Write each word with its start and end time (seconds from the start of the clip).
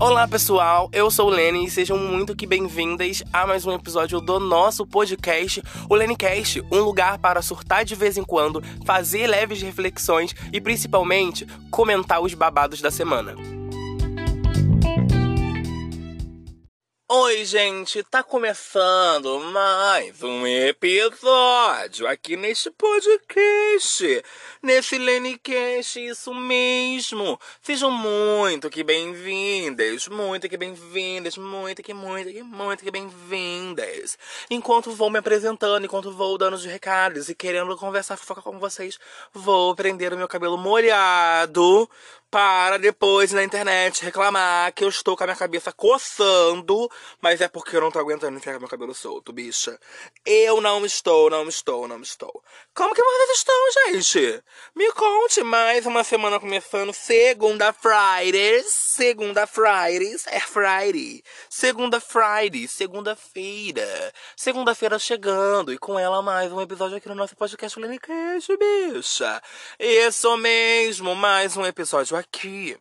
Olá 0.00 0.26
pessoal, 0.26 0.90
eu 0.92 1.08
sou 1.08 1.28
o 1.28 1.30
Lenny 1.30 1.66
e 1.66 1.70
sejam 1.70 1.96
muito 1.96 2.34
que 2.34 2.48
bem-vindas 2.48 3.22
a 3.32 3.46
mais 3.46 3.64
um 3.64 3.72
episódio 3.72 4.20
do 4.20 4.40
nosso 4.40 4.84
podcast, 4.84 5.62
o 5.88 5.94
Lennycast, 5.94 6.64
um 6.70 6.80
lugar 6.80 7.16
para 7.18 7.40
surtar 7.40 7.84
de 7.84 7.94
vez 7.94 8.18
em 8.18 8.24
quando, 8.24 8.60
fazer 8.84 9.28
leves 9.28 9.62
reflexões 9.62 10.34
e 10.52 10.60
principalmente 10.60 11.46
comentar 11.70 12.20
os 12.20 12.34
babados 12.34 12.82
da 12.82 12.90
semana. 12.90 13.63
Oi, 17.16 17.44
gente, 17.44 18.02
tá 18.02 18.24
começando 18.24 19.38
mais 19.38 20.20
um 20.20 20.44
episódio 20.44 22.08
aqui 22.08 22.36
neste 22.36 22.72
podcast, 22.72 24.24
nesse 24.60 24.98
Lennycast, 24.98 26.04
isso 26.04 26.34
mesmo. 26.34 27.38
Sejam 27.62 27.88
muito 27.92 28.68
que 28.68 28.82
bem-vindas, 28.82 30.08
muito 30.08 30.48
que 30.48 30.56
bem-vindas, 30.56 31.38
muito 31.38 31.84
que, 31.84 31.94
muito 31.94 32.32
que, 32.32 32.42
muito 32.42 32.82
que 32.82 32.90
bem-vindas. 32.90 34.18
Enquanto 34.50 34.90
vou 34.90 35.08
me 35.08 35.20
apresentando, 35.20 35.84
enquanto 35.84 36.10
vou 36.10 36.36
dando 36.36 36.54
os 36.54 36.64
recados 36.64 37.28
e 37.28 37.34
querendo 37.34 37.76
conversar 37.76 38.16
fofoca 38.16 38.42
com 38.42 38.58
vocês, 38.58 38.98
vou 39.32 39.72
prender 39.76 40.12
o 40.12 40.16
meu 40.16 40.26
cabelo 40.26 40.58
molhado 40.58 41.88
para 42.34 42.78
depois 42.78 43.30
na 43.30 43.44
internet 43.44 44.04
reclamar 44.04 44.72
que 44.72 44.82
eu 44.82 44.88
estou 44.88 45.16
com 45.16 45.22
a 45.22 45.26
minha 45.28 45.36
cabeça 45.36 45.70
coçando, 45.70 46.90
mas 47.22 47.40
é 47.40 47.46
porque 47.46 47.76
eu 47.76 47.80
não 47.80 47.92
tô 47.92 48.00
aguentando 48.00 48.36
enfiar 48.36 48.58
meu 48.58 48.68
cabelo 48.68 48.92
solto, 48.92 49.32
bicha. 49.32 49.78
Eu 50.26 50.60
não 50.60 50.84
estou, 50.84 51.30
não 51.30 51.46
estou, 51.46 51.86
não 51.86 52.00
estou. 52.00 52.42
Como 52.74 52.92
que 52.92 53.00
vocês 53.00 53.38
estão, 53.38 53.54
gente? 53.86 54.42
Me 54.74 54.90
conte 54.90 55.44
mais 55.44 55.86
uma 55.86 56.02
semana 56.02 56.40
começando, 56.40 56.92
segunda 56.92 57.72
Fridays, 57.72 58.66
segunda 58.66 59.46
Fridays, 59.46 60.26
é 60.26 60.40
Friday. 60.40 61.22
Segunda 61.48 62.00
Friday, 62.00 62.66
segunda-feira. 62.66 64.12
Segunda-feira 64.34 64.98
chegando 64.98 65.72
e 65.72 65.78
com 65.78 65.96
ela 65.96 66.20
mais 66.20 66.50
um 66.50 66.60
episódio 66.60 66.96
aqui 66.96 67.08
no 67.08 67.14
nosso 67.14 67.36
podcast 67.36 67.78
Lenicast, 67.78 68.56
bicha. 68.56 69.40
Isso 69.78 70.36
mesmo, 70.36 71.14
mais 71.14 71.56
um 71.56 71.64
episódio 71.64 72.16
aqui 72.16 72.23
aqui 72.24 72.76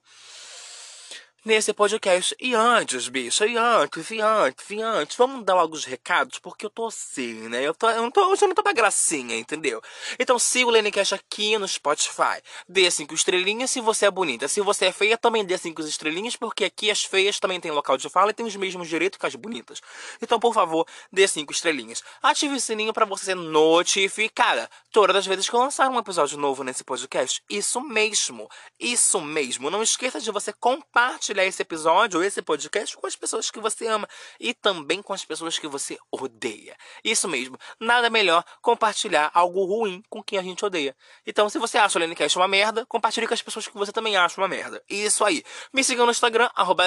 nesse 1.44 1.73
podcast. 1.73 2.36
E 2.39 2.55
antes, 2.55 3.08
bicha, 3.09 3.45
e 3.45 3.58
antes, 3.58 4.11
e 4.11 4.22
antes, 4.22 4.69
e 4.69 4.81
antes. 4.81 5.17
Vamos 5.17 5.44
dar 5.44 5.53
alguns 5.53 5.86
recados, 5.86 6.39
porque 6.39 6.66
eu 6.66 6.69
tô 6.69 6.88
assim, 6.88 7.33
né? 7.49 7.63
Eu, 7.63 7.73
tô, 7.73 7.89
eu, 7.89 8.02
não 8.02 8.11
tô, 8.11 8.33
eu 8.33 8.47
não 8.47 8.55
tô 8.55 8.63
pra 8.63 8.73
gracinha, 8.73 9.36
entendeu? 9.36 9.81
Então 10.19 10.39
siga 10.39 10.67
o 10.67 10.71
Lenecast 10.71 11.16
aqui 11.16 11.58
no 11.58 11.67
Spotify. 11.67 12.41
Dê 12.67 12.89
cinco 12.89 13.14
estrelinhas 13.14 13.71
se 13.71 13.81
você 13.81 14.05
é 14.05 14.11
bonita. 14.11 14.47
Se 14.47 14.61
você 14.61 14.86
é 14.86 14.91
feia, 14.91 15.17
também 15.17 15.45
dê 15.45 15.58
cinco 15.58 15.81
estrelinhas, 15.81 16.36
porque 16.36 16.66
aqui 16.66 16.89
as 16.89 17.03
feias 17.03 17.39
também 17.39 17.59
têm 17.59 17.71
local 17.71 17.97
de 17.97 18.09
fala 18.09 18.31
e 18.31 18.33
tem 18.33 18.45
os 18.45 18.55
mesmos 18.55 18.88
direitos 18.88 19.19
que 19.19 19.25
as 19.25 19.36
bonitas. 19.36 19.81
Então, 20.21 20.39
por 20.39 20.53
favor, 20.53 20.88
dê 21.11 21.27
cinco 21.27 21.52
estrelinhas. 21.52 22.03
Ative 22.21 22.55
o 22.55 22.59
sininho 22.59 22.94
para 22.94 23.05
você 23.05 23.25
ser 23.25 23.36
notificada 23.36 24.69
todas 24.91 25.16
as 25.16 25.25
vezes 25.25 25.49
que 25.49 25.55
eu 25.55 25.59
lançar 25.59 25.89
um 25.89 25.99
episódio 25.99 26.38
novo 26.38 26.64
nesse 26.64 26.83
podcast. 26.83 27.41
Isso 27.49 27.81
mesmo, 27.81 28.49
isso 28.80 29.19
mesmo. 29.19 29.69
Não 29.69 29.81
esqueça 29.81 30.19
de 30.19 30.31
você 30.31 30.53
compartilhar 30.53 31.33
compartilhar 31.34 31.45
esse 31.45 31.62
episódio 31.62 32.23
esse 32.23 32.42
podcast 32.42 32.95
com 32.95 33.08
as 33.08 33.16
pessoas 33.16 33.50
que 33.50 33.59
você 33.59 33.88
ama 33.88 34.08
e 34.39 34.53
também 34.53 35.02
com 35.02 35.14
as 35.14 35.26
pessoas 35.26 35.58
que 35.58 35.67
você 35.67 35.98
odeia. 36.12 36.78
Isso 37.03 37.28
mesmo, 37.28 37.58
nada 37.80 38.09
melhor 38.09 38.44
compartilhar 38.62 39.31
algo 39.34 39.66
ruim 39.66 40.04
com 40.09 40.22
quem 40.22 40.38
a 40.38 40.44
gente 40.44 40.64
odeia. 40.64 40.95
Então, 41.26 41.50
se 41.50 41.58
você 41.58 41.78
acha 41.78 41.98
o 41.98 42.02
Lenicast 42.02 42.38
uma 42.38 42.48
merda, 42.48 42.86
compartilhe 42.86 43.28
com 43.28 43.34
as 43.34 43.42
pessoas 43.42 43.67
que 43.67 43.76
você 43.76 43.92
também 43.92 44.16
acha 44.16 44.39
uma 44.39 44.48
merda. 44.48 44.81
Isso 44.88 45.26
aí. 45.26 45.44
Me 45.73 45.84
siga 45.84 46.06
no 46.06 46.11
Instagram, 46.11 46.50
arroba 46.56 46.84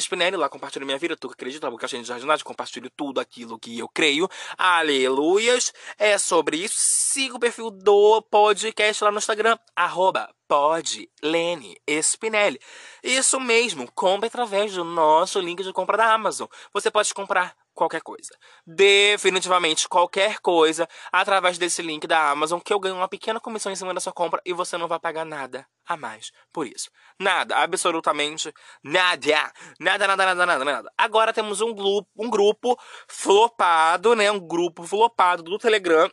Spinelli, 0.00 0.36
lá 0.36 0.48
compartilho 0.48 0.86
minha 0.86 0.98
vida, 0.98 1.16
tu 1.16 1.28
que 1.28 1.34
acredita, 1.34 1.70
porque 1.70 1.84
a 1.84 1.88
gente 1.88 2.02
de 2.02 2.08
jardinagem, 2.08 2.44
compartilho 2.44 2.90
tudo 2.90 3.20
aquilo 3.20 3.58
que 3.58 3.78
eu 3.78 3.88
creio. 3.88 4.28
Aleluias. 4.56 5.72
É 5.98 6.16
sobre 6.18 6.58
isso. 6.58 6.76
Siga 6.78 7.36
o 7.36 7.40
perfil 7.40 7.70
do 7.70 8.22
podcast 8.22 9.02
lá 9.02 9.10
no 9.10 9.18
Instagram, 9.18 9.58
arroba 9.74 10.37
Pode, 10.48 11.10
Lene 11.22 11.78
Spinelli. 12.02 12.58
Isso 13.04 13.38
mesmo, 13.38 13.86
compre 13.92 14.28
através 14.28 14.72
do 14.72 14.82
nosso 14.82 15.38
link 15.40 15.62
de 15.62 15.74
compra 15.74 15.98
da 15.98 16.14
Amazon. 16.14 16.48
Você 16.72 16.90
pode 16.90 17.12
comprar 17.12 17.54
qualquer 17.74 18.00
coisa. 18.00 18.30
Definitivamente 18.66 19.86
qualquer 19.86 20.38
coisa 20.40 20.88
através 21.12 21.58
desse 21.58 21.82
link 21.82 22.06
da 22.06 22.30
Amazon 22.30 22.60
que 22.60 22.72
eu 22.72 22.80
ganho 22.80 22.96
uma 22.96 23.08
pequena 23.08 23.38
comissão 23.38 23.70
em 23.70 23.76
cima 23.76 23.92
da 23.92 24.00
sua 24.00 24.12
compra 24.12 24.40
e 24.42 24.54
você 24.54 24.78
não 24.78 24.88
vai 24.88 24.98
pagar 24.98 25.26
nada 25.26 25.66
a 25.86 25.98
mais 25.98 26.32
por 26.50 26.66
isso. 26.66 26.90
Nada, 27.20 27.54
absolutamente 27.56 28.50
nada. 28.82 29.52
Nada, 29.78 30.06
nada, 30.08 30.24
nada, 30.24 30.46
nada, 30.46 30.64
nada. 30.64 30.92
Agora 30.96 31.30
temos 31.30 31.60
um 31.60 31.74
grupo, 31.74 32.08
um 32.16 32.30
grupo 32.30 32.74
flopado, 33.06 34.16
né? 34.16 34.30
Um 34.32 34.40
grupo 34.40 34.82
flopado 34.82 35.42
do 35.42 35.58
Telegram 35.58 36.10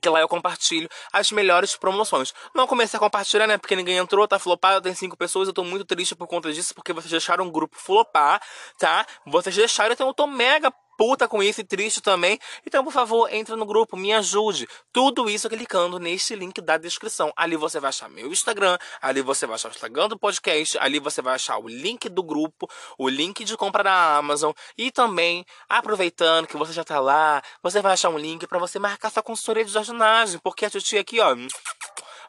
que 0.00 0.08
lá 0.08 0.20
eu 0.20 0.28
compartilho 0.28 0.88
as 1.12 1.30
melhores 1.30 1.76
promoções. 1.76 2.32
Não 2.54 2.66
comecei 2.66 2.96
a 2.96 3.00
compartilhar, 3.00 3.46
né? 3.46 3.58
Porque 3.58 3.76
ninguém 3.76 3.96
entrou, 3.96 4.26
tá 4.26 4.38
flopado, 4.38 4.80
tem 4.80 4.94
cinco 4.94 5.16
pessoas. 5.16 5.48
Eu 5.48 5.54
tô 5.54 5.64
muito 5.64 5.84
triste 5.84 6.14
por 6.14 6.26
conta 6.26 6.52
disso, 6.52 6.74
porque 6.74 6.92
vocês 6.92 7.10
deixaram 7.10 7.46
o 7.46 7.50
grupo 7.50 7.76
flopar, 7.78 8.40
tá? 8.78 9.06
Vocês 9.26 9.56
deixaram, 9.56 9.92
então 9.92 10.08
eu 10.08 10.14
tô 10.14 10.26
mega 10.26 10.72
puta 10.96 11.28
com 11.28 11.42
isso 11.42 11.60
e 11.60 11.64
triste 11.64 12.00
também. 12.00 12.38
Então, 12.66 12.82
por 12.84 12.92
favor, 12.92 13.32
entre 13.32 13.54
no 13.56 13.66
grupo, 13.66 13.96
me 13.96 14.12
ajude. 14.12 14.68
Tudo 14.92 15.28
isso 15.28 15.48
clicando 15.48 15.98
neste 15.98 16.34
link 16.34 16.60
da 16.60 16.76
descrição. 16.76 17.32
Ali 17.36 17.56
você 17.56 17.78
vai 17.80 17.88
achar 17.88 18.08
meu 18.08 18.32
Instagram, 18.32 18.78
ali 19.00 19.20
você 19.22 19.46
vai 19.46 19.54
achar 19.54 19.68
o 19.68 19.72
Instagram 19.72 20.08
do 20.08 20.18
podcast, 20.18 20.78
ali 20.78 20.98
você 20.98 21.22
vai 21.22 21.34
achar 21.34 21.58
o 21.58 21.68
link 21.68 22.08
do 22.08 22.22
grupo, 22.22 22.68
o 22.98 23.08
link 23.08 23.44
de 23.44 23.56
compra 23.56 23.84
da 23.84 24.16
Amazon 24.16 24.52
e 24.76 24.90
também, 24.90 25.44
aproveitando 25.68 26.46
que 26.46 26.56
você 26.56 26.72
já 26.72 26.84
tá 26.84 27.00
lá, 27.00 27.42
você 27.62 27.80
vai 27.80 27.92
achar 27.92 28.10
um 28.10 28.18
link 28.18 28.46
para 28.46 28.58
você 28.58 28.78
marcar 28.78 29.10
sua 29.10 29.22
consultoria 29.22 29.64
de 29.64 29.72
jardinagem, 29.72 30.38
porque 30.40 30.64
a 30.64 30.70
titia 30.70 31.00
aqui, 31.00 31.20
ó, 31.20 31.34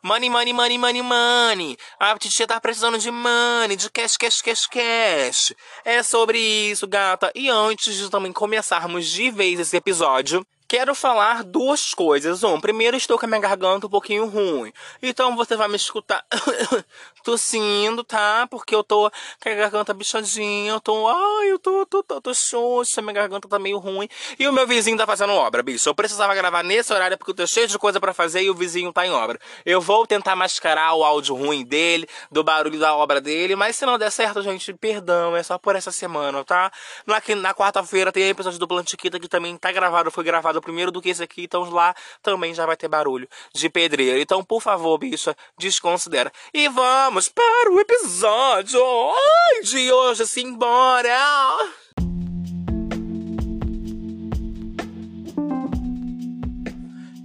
Money, 0.07 0.29
money, 0.29 0.53
money, 0.53 0.77
money, 0.77 1.01
money. 1.01 1.77
A 1.99 2.17
titia 2.17 2.47
tá 2.47 2.61
precisando 2.61 2.97
de 2.97 3.11
money, 3.11 3.75
de 3.75 3.89
cash, 3.89 4.15
cash, 4.15 4.41
cash, 4.41 4.65
cash. 4.65 5.53
É 5.83 6.01
sobre 6.01 6.39
isso, 6.39 6.87
gata. 6.87 7.29
E 7.35 7.49
antes 7.49 7.93
de 7.93 8.09
também 8.09 8.31
começarmos 8.31 9.05
de 9.05 9.29
vez 9.29 9.59
esse 9.59 9.75
episódio, 9.75 10.47
Quero 10.69 10.93
falar 10.93 11.45
duas 11.45 11.93
coisas. 11.93 12.43
Um, 12.43 12.59
primeiro 12.59 12.97
estou 12.97 13.17
com 13.17 13.25
a 13.25 13.29
minha 13.29 13.39
garganta 13.39 13.87
um 13.87 13.89
pouquinho 13.89 14.25
ruim. 14.27 14.73
Então 15.01 15.33
você 15.33 15.55
vai 15.55 15.69
me 15.69 15.77
escutar 15.77 16.25
tossindo, 17.23 18.03
tá? 18.03 18.45
Porque 18.51 18.75
eu 18.75 18.83
tô 18.83 19.09
com 19.41 19.49
a 19.49 19.53
garganta 19.53 19.93
bichadinha. 19.93 20.73
Eu 20.73 20.81
tô. 20.81 21.07
Ai, 21.07 21.51
eu 21.51 21.57
tô, 21.57 21.85
tô, 21.85 22.03
tô, 22.03 22.19
tô 22.19 22.33
xoxa, 22.33 23.01
minha 23.01 23.13
garganta 23.13 23.47
tá 23.47 23.57
meio 23.57 23.77
ruim. 23.77 24.09
E 24.37 24.45
o 24.45 24.51
meu 24.51 24.67
vizinho 24.67 24.97
tá 24.97 25.05
fazendo 25.05 25.31
obra, 25.31 25.63
bicho. 25.63 25.87
Eu 25.87 25.95
precisava 25.95 26.35
gravar 26.35 26.63
nesse 26.63 26.91
horário 26.91 27.17
porque 27.17 27.31
eu 27.31 27.35
tô 27.35 27.47
cheio 27.47 27.67
de 27.69 27.79
coisa 27.79 27.97
para 27.97 28.13
fazer 28.13 28.41
e 28.41 28.49
o 28.49 28.53
vizinho 28.53 28.91
tá 28.91 29.07
em 29.07 29.11
obra. 29.11 29.39
Eu 29.65 29.79
vou 29.79 30.05
tentar 30.05 30.35
mascarar 30.35 30.93
o 30.95 31.03
áudio 31.05 31.33
ruim 31.33 31.63
dele, 31.63 32.09
do 32.29 32.43
barulho 32.43 32.77
da 32.77 32.93
obra 32.93 33.21
dele. 33.21 33.55
Mas 33.55 33.77
se 33.77 33.85
não 33.85 33.97
der 33.97 34.11
certo, 34.11 34.41
gente, 34.41 34.73
perdão. 34.73 35.33
É 35.33 35.43
só 35.43 35.57
por 35.57 35.77
essa 35.77 35.93
semana, 35.93 36.43
tá? 36.43 36.69
Na, 37.05 37.21
na 37.37 37.53
quarta-feira 37.53 38.11
tem 38.11 38.27
episódio 38.27 38.59
do 38.59 38.67
Plantiquita 38.67 39.17
que 39.17 39.29
também 39.29 39.55
tá 39.55 39.71
gravado, 39.71 40.11
foi 40.11 40.25
gravado 40.25 40.56
primeiro 40.61 40.91
do 40.91 41.01
que 41.01 41.09
esse 41.09 41.23
aqui, 41.23 41.43
então 41.43 41.69
lá 41.69 41.95
também 42.21 42.53
já 42.53 42.65
vai 42.65 42.77
ter 42.77 42.87
barulho 42.87 43.27
de 43.53 43.69
pedreiro. 43.69 44.19
Então, 44.19 44.43
por 44.43 44.61
favor, 44.61 44.97
bicha, 44.97 45.35
desconsidera. 45.57 46.31
E 46.53 46.67
vamos 46.69 47.29
para 47.29 47.71
o 47.71 47.79
episódio 47.79 48.81
de 49.63 49.91
hoje, 49.91 50.25
simbora! 50.27 51.86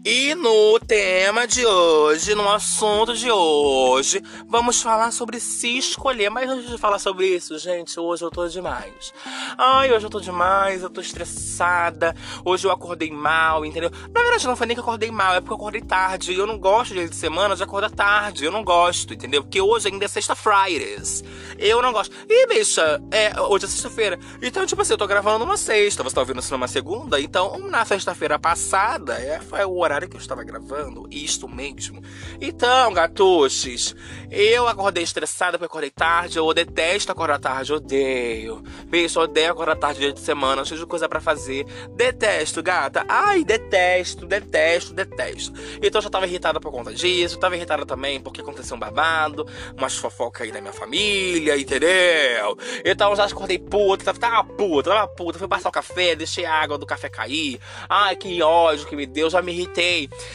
E 0.04 0.34
no 0.34 0.80
tema 0.80 1.46
de 1.46 1.64
hoje, 1.64 2.34
no 2.34 2.50
assunto 2.50 3.14
de 3.14 3.30
hoje, 3.30 4.20
vamos 4.48 4.82
falar 4.82 5.12
sobre 5.12 5.38
se 5.38 5.78
escolher. 5.78 6.28
Mas 6.28 6.50
antes 6.50 6.68
de 6.68 6.76
falar 6.76 6.98
sobre 6.98 7.28
isso, 7.28 7.56
gente, 7.56 8.00
hoje 8.00 8.24
eu 8.24 8.30
tô 8.30 8.48
demais. 8.48 9.14
Ai, 9.56 9.92
hoje 9.92 10.04
eu 10.04 10.10
tô 10.10 10.18
demais, 10.18 10.82
eu 10.82 10.90
tô 10.90 11.00
estressada. 11.00 12.16
Hoje 12.44 12.66
eu 12.66 12.72
acordei 12.72 13.12
mal, 13.12 13.64
entendeu? 13.64 13.92
Na 14.12 14.22
verdade, 14.22 14.44
não 14.44 14.56
foi 14.56 14.66
nem 14.66 14.74
que 14.74 14.80
eu 14.80 14.84
acordei 14.84 15.12
mal, 15.12 15.34
é 15.34 15.40
porque 15.40 15.52
eu 15.52 15.56
acordei 15.56 15.82
tarde. 15.82 16.32
E 16.32 16.36
eu 16.36 16.48
não 16.48 16.58
gosto 16.58 16.94
de 16.94 17.14
semana 17.14 17.54
de 17.54 17.62
acordar 17.62 17.92
tarde. 17.92 18.44
Eu 18.44 18.50
não 18.50 18.64
gosto, 18.64 19.14
entendeu? 19.14 19.44
Porque 19.44 19.60
hoje 19.60 19.86
ainda 19.86 20.04
é 20.04 20.08
sexta-fridays. 20.08 21.22
Eu 21.56 21.80
não 21.80 21.92
gosto. 21.92 22.12
E, 22.28 22.48
bicha, 22.48 23.00
é, 23.12 23.40
hoje 23.40 23.66
é 23.66 23.68
sexta-feira. 23.68 24.18
Então, 24.42 24.66
tipo 24.66 24.82
assim, 24.82 24.94
eu 24.94 24.98
tô 24.98 25.06
gravando 25.06 25.38
numa 25.38 25.56
sexta. 25.56 26.02
Você 26.02 26.12
tá 26.12 26.22
ouvindo 26.22 26.40
isso 26.40 26.52
numa 26.52 26.66
segunda? 26.66 27.20
Então, 27.20 27.56
na 27.70 27.84
sexta-feira 27.84 28.36
passada, 28.36 29.14
é, 29.14 29.38
foi 29.38 29.64
o 29.64 29.78
horário 29.78 29.91
horário 29.92 30.08
que 30.08 30.16
eu 30.16 30.20
estava 30.20 30.42
gravando 30.42 31.06
isto 31.10 31.46
mesmo. 31.46 32.02
Então, 32.40 32.92
gatuches, 32.94 33.94
eu 34.30 34.66
acordei 34.66 35.02
estressada 35.02 35.58
porque 35.58 35.66
acordei 35.66 35.90
tarde. 35.90 36.38
Eu 36.38 36.52
detesto 36.54 37.12
acordar 37.12 37.38
tarde, 37.38 37.72
odeio. 37.74 38.62
Bicho, 38.86 39.20
odeio 39.20 39.52
acordar 39.52 39.76
tarde 39.76 40.00
dia 40.00 40.12
de 40.12 40.20
semana, 40.20 40.64
cheio 40.64 40.80
de 40.80 40.86
coisa 40.86 41.08
para 41.08 41.20
fazer. 41.20 41.66
Detesto, 41.94 42.62
gata. 42.62 43.04
Ai, 43.06 43.44
detesto, 43.44 44.26
detesto, 44.26 44.94
detesto. 44.94 45.52
Então 45.82 45.98
eu 45.98 46.02
já 46.02 46.10
tava 46.10 46.26
irritada 46.26 46.58
por 46.58 46.72
conta 46.72 46.92
disso. 46.94 47.36
Eu 47.36 47.40
tava 47.40 47.54
irritada 47.56 47.84
também 47.84 48.18
porque 48.20 48.40
aconteceu 48.40 48.76
um 48.76 48.80
babado, 48.80 49.46
umas 49.76 49.94
fofocas 49.96 50.42
aí 50.42 50.52
da 50.52 50.60
minha 50.60 50.72
família, 50.72 51.58
entendeu? 51.58 52.56
Então 52.84 53.10
eu 53.10 53.16
já 53.16 53.26
acordei 53.26 53.58
puta, 53.58 54.04
tava, 54.04 54.18
tava 54.18 54.44
puta, 54.44 54.90
tava 54.90 55.08
puta. 55.08 55.38
Fui 55.38 55.48
passar 55.48 55.68
o 55.68 55.72
café, 55.72 56.16
deixei 56.16 56.46
a 56.46 56.54
água 56.54 56.78
do 56.78 56.86
café 56.86 57.10
cair. 57.10 57.60
Ai, 57.88 58.16
que 58.16 58.42
ódio 58.42 58.86
que 58.86 58.96
me 58.96 59.06
deu, 59.06 59.28
já 59.28 59.42
me 59.42 59.52
irritei. 59.52 59.81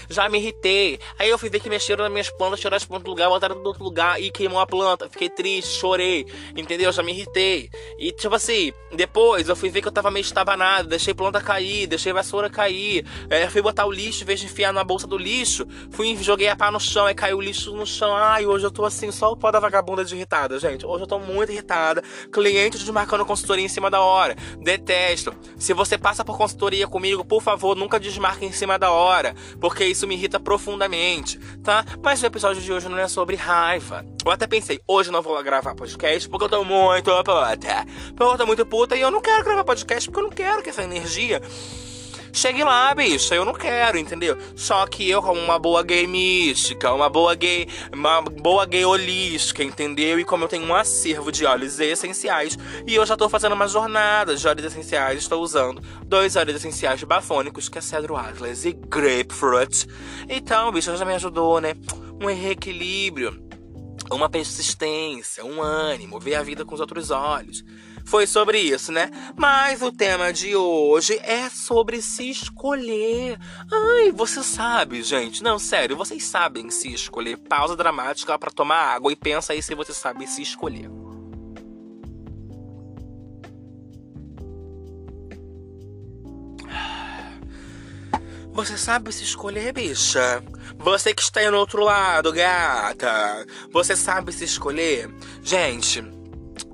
Já 0.10 0.28
me 0.30 0.38
irritei. 0.38 1.00
Aí 1.18 1.30
eu 1.30 1.38
fui 1.38 1.50
ver 1.50 1.60
que 1.60 1.70
mexeram 1.70 2.04
nas 2.04 2.12
minhas 2.12 2.30
plantas, 2.30 2.60
tiraram 2.60 2.78
as 2.78 2.86
plantas 2.86 3.06
do 3.06 3.10
lugar, 3.10 3.30
botaram 3.30 3.62
do 3.62 3.68
outro 3.68 3.84
lugar 3.84 4.22
e 4.22 4.32
queimou 4.32 4.60
a 4.60 4.68
planta. 4.68 5.10
Fiquei 5.10 5.30
triste, 5.30 5.80
chorei, 5.80 6.26
entendeu? 6.56 6.92
Já 6.92 7.04
me 7.04 7.12
irritei. 7.12 7.70
E 7.98 8.12
tipo 8.12 8.36
assim, 8.36 8.72
depois 8.92 9.50
eu 9.50 9.56
fui 9.56 9.70
ver 9.70 9.82
que 9.82 9.88
eu 9.88 9.92
tava 9.92 10.12
meio 10.12 10.24
estabanado, 10.24 10.90
deixei 10.90 11.14
planta 11.14 11.42
cair, 11.42 11.88
deixei 11.88 12.14
vassoura 12.14 12.50
cair. 12.50 13.06
É, 13.30 13.50
fui 13.50 13.62
botar 13.62 13.86
o 13.86 13.92
lixo, 13.92 14.24
em 14.24 14.26
vez 14.26 14.40
de 14.40 14.46
enfiar 14.46 14.74
na 14.74 14.84
bolsa 14.84 15.08
do 15.08 15.18
lixo, 15.18 15.66
fui 15.92 16.16
joguei 16.22 16.48
a 16.48 16.56
pá 16.56 16.72
no 16.72 16.80
chão, 16.80 17.06
aí 17.06 17.16
caiu 17.16 17.38
o 17.38 17.42
lixo 17.42 17.76
no 17.76 17.86
chão. 17.86 18.16
Ai, 18.16 18.46
hoje 18.46 18.66
eu 18.66 18.72
tô 18.72 18.86
assim, 18.86 19.12
só 19.12 19.32
o 19.32 19.38
pó 19.38 19.52
da 19.52 19.60
vagabunda 19.60 20.04
de 20.04 20.16
irritada, 20.16 20.60
gente. 20.60 20.86
Hoje 20.86 21.04
eu 21.04 21.08
tô 21.08 21.20
muito 21.20 21.52
irritada. 21.52 22.04
Cliente 22.32 22.78
desmarcando 22.78 23.26
consultoria 23.26 23.66
em 23.66 23.70
cima 23.70 23.90
da 23.90 24.02
hora. 24.02 24.36
Detesto. 24.60 25.34
Se 25.58 25.74
você 25.74 25.98
passa 25.98 26.24
por 26.24 26.38
consultoria 26.38 26.88
comigo, 26.88 27.24
por 27.24 27.42
favor, 27.42 27.76
nunca 27.76 28.00
desmarque 28.00 28.46
em 28.46 28.52
cima 28.52 28.78
da 28.78 28.92
hora, 28.92 29.36
porque 29.60 29.86
isso 29.86 30.08
me 30.08 30.16
irrita 30.16 30.40
profundamente, 30.40 31.40
tá? 31.64 31.86
Mas 32.02 32.22
o 32.22 32.26
episódio 32.26 32.62
de 32.62 32.72
hoje 32.72 32.90
não 32.90 32.98
é 32.98 33.08
sobre 33.08 33.36
raiva. 33.36 34.06
Eu 34.26 34.32
até 34.32 34.46
pensei, 34.46 34.80
hoje 34.88 35.12
não 35.12 35.22
vou 35.22 35.42
gravar 35.44 35.76
podcast 35.76 36.28
porque 36.30 36.46
eu 36.46 36.50
tô 36.50 36.64
muito 36.64 37.12
puta. 37.24 37.86
Porque 38.16 38.24
eu 38.24 38.38
tô 38.38 38.46
muito 38.46 38.66
puta 38.66 38.96
e 38.96 39.02
eu 39.02 39.12
não 39.12 39.22
quero 39.22 39.44
gravar 39.44 39.64
podcast 39.64 40.10
porque 40.10 40.20
eu 40.20 40.24
não 40.24 40.36
quero 40.36 40.62
que 40.62 40.70
essa 40.70 40.84
energia 40.84 41.42
chegue 42.38 42.64
lá, 42.64 42.94
bicho. 42.94 43.34
Eu 43.34 43.44
não 43.44 43.54
quero, 43.54 43.98
entendeu? 43.98 44.38
Só 44.56 44.86
que 44.86 45.10
eu, 45.10 45.22
como 45.22 45.42
uma 45.42 45.58
boa 45.58 45.84
gay 45.84 46.06
mística, 46.06 46.94
uma 46.94 47.10
boa 47.10 47.34
gay, 47.36 47.68
uma 47.92 48.22
boa 48.22 48.66
gay 48.66 48.86
holística, 48.86 49.64
entendeu? 49.64 50.20
E 50.20 50.24
como 50.24 50.44
eu 50.44 50.48
tenho 50.48 50.66
um 50.66 50.76
acervo 50.76 51.32
de 51.32 51.46
óleos 51.46 51.80
essenciais, 51.80 52.58
e 52.86 52.96
eu 52.96 53.06
já 53.06 53.18
tô 53.18 53.28
fazendo 53.28 53.54
uma 53.54 53.68
jornada 53.68 54.36
de 54.36 54.48
óleos 54.48 54.68
essenciais, 54.68 55.20
estou 55.20 55.42
usando 55.42 55.82
dois 56.06 56.36
óleos 56.36 56.58
essenciais 56.58 57.04
bafônicos, 57.04 57.68
que 57.68 57.80
é 57.80 57.82
Cedro 57.82 58.16
Atlas 58.16 58.66
e 58.66 58.74
Grapefruit. 58.74 59.88
Então, 60.30 60.72
bicho, 60.72 60.96
já 60.96 61.06
me 61.06 61.16
ajudou, 61.16 61.60
né? 61.60 61.74
Um 62.22 62.28
reequilíbrio, 62.28 63.47
uma 64.12 64.30
persistência, 64.30 65.46
um 65.46 65.62
ânimo, 65.62 66.20
ver 66.20 66.36
a 66.36 66.44
vida 66.44 66.64
com 66.66 66.74
os 66.74 66.82
outros 66.82 67.12
olhos 67.12 67.64
foi 68.08 68.26
sobre 68.26 68.58
isso, 68.60 68.92
né? 68.92 69.12
Mas 69.36 69.82
o 69.82 69.92
tema 69.92 70.32
de 70.32 70.56
hoje 70.56 71.20
é 71.22 71.50
sobre 71.50 72.02
se 72.02 72.30
escolher. 72.30 73.38
Ai, 73.72 74.12
você 74.14 74.42
sabe, 74.42 75.04
gente. 75.04 75.44
Não, 75.44 75.60
sério, 75.60 75.98
vocês 75.98 76.24
sabem 76.24 76.70
se 76.70 76.92
escolher. 76.92 77.38
Pausa 77.38 77.76
dramática 77.76 78.40
para 78.40 78.50
tomar 78.50 78.96
água 78.96 79.12
e 79.12 79.16
pensa 79.16 79.52
aí 79.52 79.62
se 79.62 79.76
você 79.76 79.94
sabe 79.94 80.26
se 80.26 80.42
escolher. 80.42 80.90
Você 88.58 88.76
sabe 88.76 89.14
se 89.14 89.24
escolher, 89.24 89.72
bicha? 89.72 90.44
Você 90.80 91.14
que 91.14 91.22
está 91.22 91.42
aí 91.42 91.52
no 91.52 91.60
outro 91.60 91.84
lado, 91.84 92.34
gata. 92.34 93.46
Você 93.72 93.96
sabe 93.96 94.32
se 94.32 94.46
escolher? 94.46 95.08
Gente, 95.44 96.04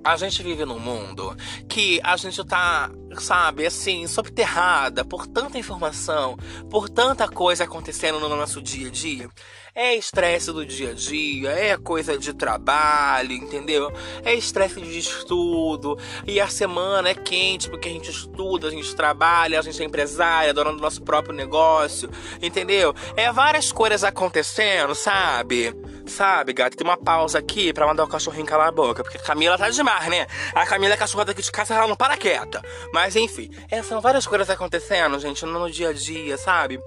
a 0.02 0.16
gente 0.16 0.42
vive 0.42 0.64
num 0.64 0.80
mundo 0.80 1.36
que 1.68 2.00
a 2.02 2.16
gente 2.16 2.42
tá, 2.46 2.90
sabe, 3.20 3.66
assim, 3.66 4.08
subterrada 4.08 5.04
por 5.04 5.28
tanta 5.28 5.60
informação, 5.60 6.38
por 6.70 6.88
tanta 6.88 7.28
coisa 7.28 7.66
acontecendo 7.66 8.18
no 8.18 8.30
nosso 8.30 8.62
dia 8.62 8.88
a 8.88 8.92
dia. 8.92 9.30
É 9.76 9.96
estresse 9.96 10.52
do 10.52 10.64
dia 10.64 10.92
a 10.92 10.94
dia, 10.94 11.50
é 11.50 11.76
coisa 11.76 12.16
de 12.16 12.32
trabalho, 12.32 13.32
entendeu? 13.32 13.92
É 14.24 14.32
estresse 14.32 14.80
de 14.80 15.00
estudo. 15.00 15.98
E 16.28 16.40
a 16.40 16.48
semana 16.48 17.10
é 17.10 17.16
quente 17.16 17.72
porque 17.72 17.90
a 17.90 17.92
gente 17.92 18.12
estuda, 18.12 18.68
a 18.68 18.70
gente 18.70 18.96
trabalha, 18.96 19.58
a 19.58 19.64
gente 19.64 19.82
é 19.82 19.86
empresária, 19.86 20.54
dona 20.54 20.74
do 20.74 20.78
nosso 20.78 21.02
próprio 21.02 21.34
negócio, 21.34 22.08
entendeu? 22.40 22.94
É 23.16 23.32
várias 23.32 23.72
coisas 23.72 24.04
acontecendo, 24.04 24.94
sabe? 24.94 25.74
Sabe, 26.06 26.54
gato? 26.54 26.76
Tem 26.76 26.86
uma 26.86 26.98
pausa 26.98 27.40
aqui 27.40 27.72
pra 27.74 27.88
mandar 27.88 28.04
o 28.04 28.08
cachorrinho 28.08 28.46
calar 28.46 28.68
a 28.68 28.72
boca, 28.72 29.04
porque 29.04 29.18
a 29.18 29.22
Camila 29.22 29.58
tá 29.58 29.70
demais, 29.70 30.08
né? 30.10 30.28
A 30.54 30.66
Camila 30.66 30.94
é 30.94 30.98
cachorra 30.98 31.26
daqui 31.26 31.42
de 31.42 31.52
casa, 31.52 31.74
ela 31.74 31.88
não 31.88 31.96
para 31.96 32.18
quieta. 32.18 32.62
Mas 32.94 33.16
enfim, 33.16 33.50
é, 33.72 33.82
são 33.82 34.02
várias 34.02 34.28
coisas 34.28 34.50
acontecendo, 34.50 35.18
gente, 35.20 35.46
no 35.46 35.72
dia 35.72 35.90
a 35.90 35.94
dia, 35.94 36.38
sabe? 36.38 36.80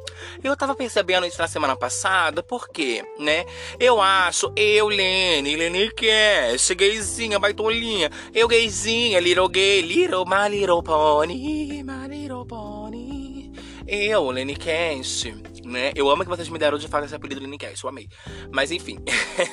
Eu 0.45 0.57
tava 0.57 0.75
percebendo 0.75 1.27
isso 1.27 1.41
na 1.41 1.49
semana 1.49 1.75
passada, 1.75 2.43
porque 2.43 3.05
né? 3.19 3.47
Eu 3.81 4.01
acho, 4.01 4.53
eu, 4.55 4.89
Lene, 4.89 5.57
Lene 5.57 5.91
Cash, 5.91 6.71
gayzinha, 6.73 7.39
baitolinha, 7.39 8.11
eu 8.35 8.47
gayzinha, 8.47 9.19
little 9.19 9.49
gay, 9.49 9.81
little, 9.81 10.25
my 10.27 10.49
little 10.49 10.83
pony, 10.83 11.83
my 11.83 12.07
little 12.07 12.45
pony. 12.45 13.16
Eu, 13.87 14.31
Lene 14.31 14.57
Cash, 14.57 15.27
né? 15.65 15.93
Eu 15.95 16.11
amo 16.11 16.25
que 16.25 16.29
vocês 16.29 16.49
me 16.49 16.59
deram 16.59 16.77
de 16.77 16.89
fato 16.89 17.05
esse 17.05 17.15
apelido 17.15 17.41
Linicast, 17.41 17.85
eu 17.85 17.91
amei. 17.91 18.09
Mas 18.53 18.71
enfim. 18.71 18.99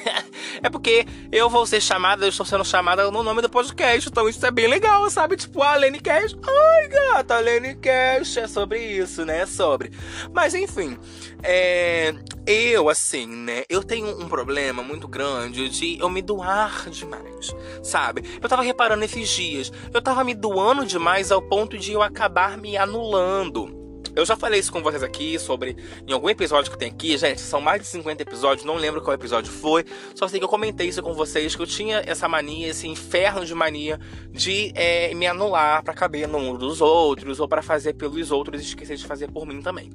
é 0.61 0.69
porque 0.69 1.05
eu 1.31 1.49
vou 1.49 1.65
ser 1.65 1.81
chamada, 1.81 2.25
eu 2.25 2.29
estou 2.29 2.45
sendo 2.45 2.65
chamada 2.65 3.09
no 3.11 3.23
nome 3.23 3.41
do 3.41 3.49
podcast, 3.49 4.09
então 4.09 4.27
isso 4.27 4.43
é 4.45 4.49
bem 4.49 4.67
legal, 4.67 5.07
sabe? 5.09 5.35
Tipo, 5.35 5.61
a 5.61 5.75
Lenny 5.75 5.99
Cash. 5.99 6.35
Ai, 6.43 6.87
gata, 6.87 7.39
Lenny 7.39 7.75
Cash. 7.75 8.37
É 8.37 8.47
sobre 8.47 8.79
isso, 8.79 9.23
né? 9.23 9.41
É 9.41 9.45
sobre. 9.45 9.91
Mas 10.31 10.55
enfim. 10.55 10.97
É, 11.43 12.13
eu, 12.47 12.89
assim, 12.89 13.27
né? 13.27 13.63
Eu 13.69 13.83
tenho 13.83 14.19
um 14.19 14.27
problema 14.27 14.81
muito 14.81 15.07
grande 15.07 15.69
de 15.69 15.99
eu 15.99 16.09
me 16.09 16.21
doar 16.21 16.89
demais, 16.89 17.53
sabe? 17.83 18.23
Eu 18.41 18.49
tava 18.49 18.63
reparando 18.63 19.03
esses 19.03 19.29
dias, 19.29 19.71
eu 19.93 20.01
tava 20.01 20.23
me 20.23 20.33
doando 20.33 20.85
demais 20.85 21.31
ao 21.31 21.41
ponto 21.41 21.77
de 21.77 21.91
eu 21.91 22.01
acabar 22.01 22.57
me 22.57 22.77
anulando. 22.77 23.82
Eu 24.15 24.25
já 24.25 24.35
falei 24.35 24.59
isso 24.59 24.71
com 24.71 24.81
vocês 24.81 25.01
aqui 25.01 25.39
sobre 25.39 25.75
em 26.07 26.13
algum 26.13 26.29
episódio 26.29 26.71
que 26.71 26.77
tem 26.77 26.89
aqui, 26.89 27.17
gente, 27.17 27.41
são 27.41 27.59
mais 27.59 27.81
de 27.81 27.87
50 27.87 28.21
episódios, 28.21 28.65
não 28.65 28.75
lembro 28.75 29.01
qual 29.01 29.13
episódio 29.13 29.51
foi. 29.51 29.85
Só 30.15 30.27
sei 30.27 30.39
que 30.39 30.45
eu 30.45 30.49
comentei 30.49 30.87
isso 30.87 31.01
com 31.01 31.13
vocês, 31.13 31.55
que 31.55 31.61
eu 31.61 31.67
tinha 31.67 32.03
essa 32.05 32.27
mania, 32.27 32.67
esse 32.67 32.87
inferno 32.87 33.45
de 33.45 33.55
mania 33.55 33.99
de 34.31 34.71
é, 34.75 35.13
me 35.13 35.25
anular 35.25 35.83
para 35.83 35.93
caber 35.93 36.27
no 36.27 36.39
mundo 36.39 36.59
dos 36.59 36.81
outros 36.81 37.39
ou 37.39 37.47
para 37.47 37.61
fazer 37.61 37.93
pelos 37.93 38.31
outros 38.31 38.61
e 38.61 38.65
esquecer 38.65 38.97
de 38.97 39.05
fazer 39.05 39.31
por 39.31 39.45
mim 39.45 39.61
também. 39.61 39.89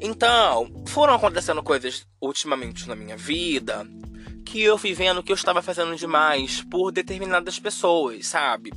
Então, 0.00 0.68
foram 0.86 1.14
acontecendo 1.14 1.62
coisas 1.62 2.06
ultimamente 2.20 2.88
na 2.88 2.96
minha 2.96 3.16
vida 3.16 3.86
que 4.52 4.60
eu 4.60 4.76
fui 4.76 4.92
vendo 4.92 5.22
que 5.22 5.32
eu 5.32 5.34
estava 5.34 5.62
fazendo 5.62 5.96
demais 5.96 6.60
por 6.60 6.92
determinadas 6.92 7.58
pessoas, 7.58 8.26
sabe? 8.26 8.70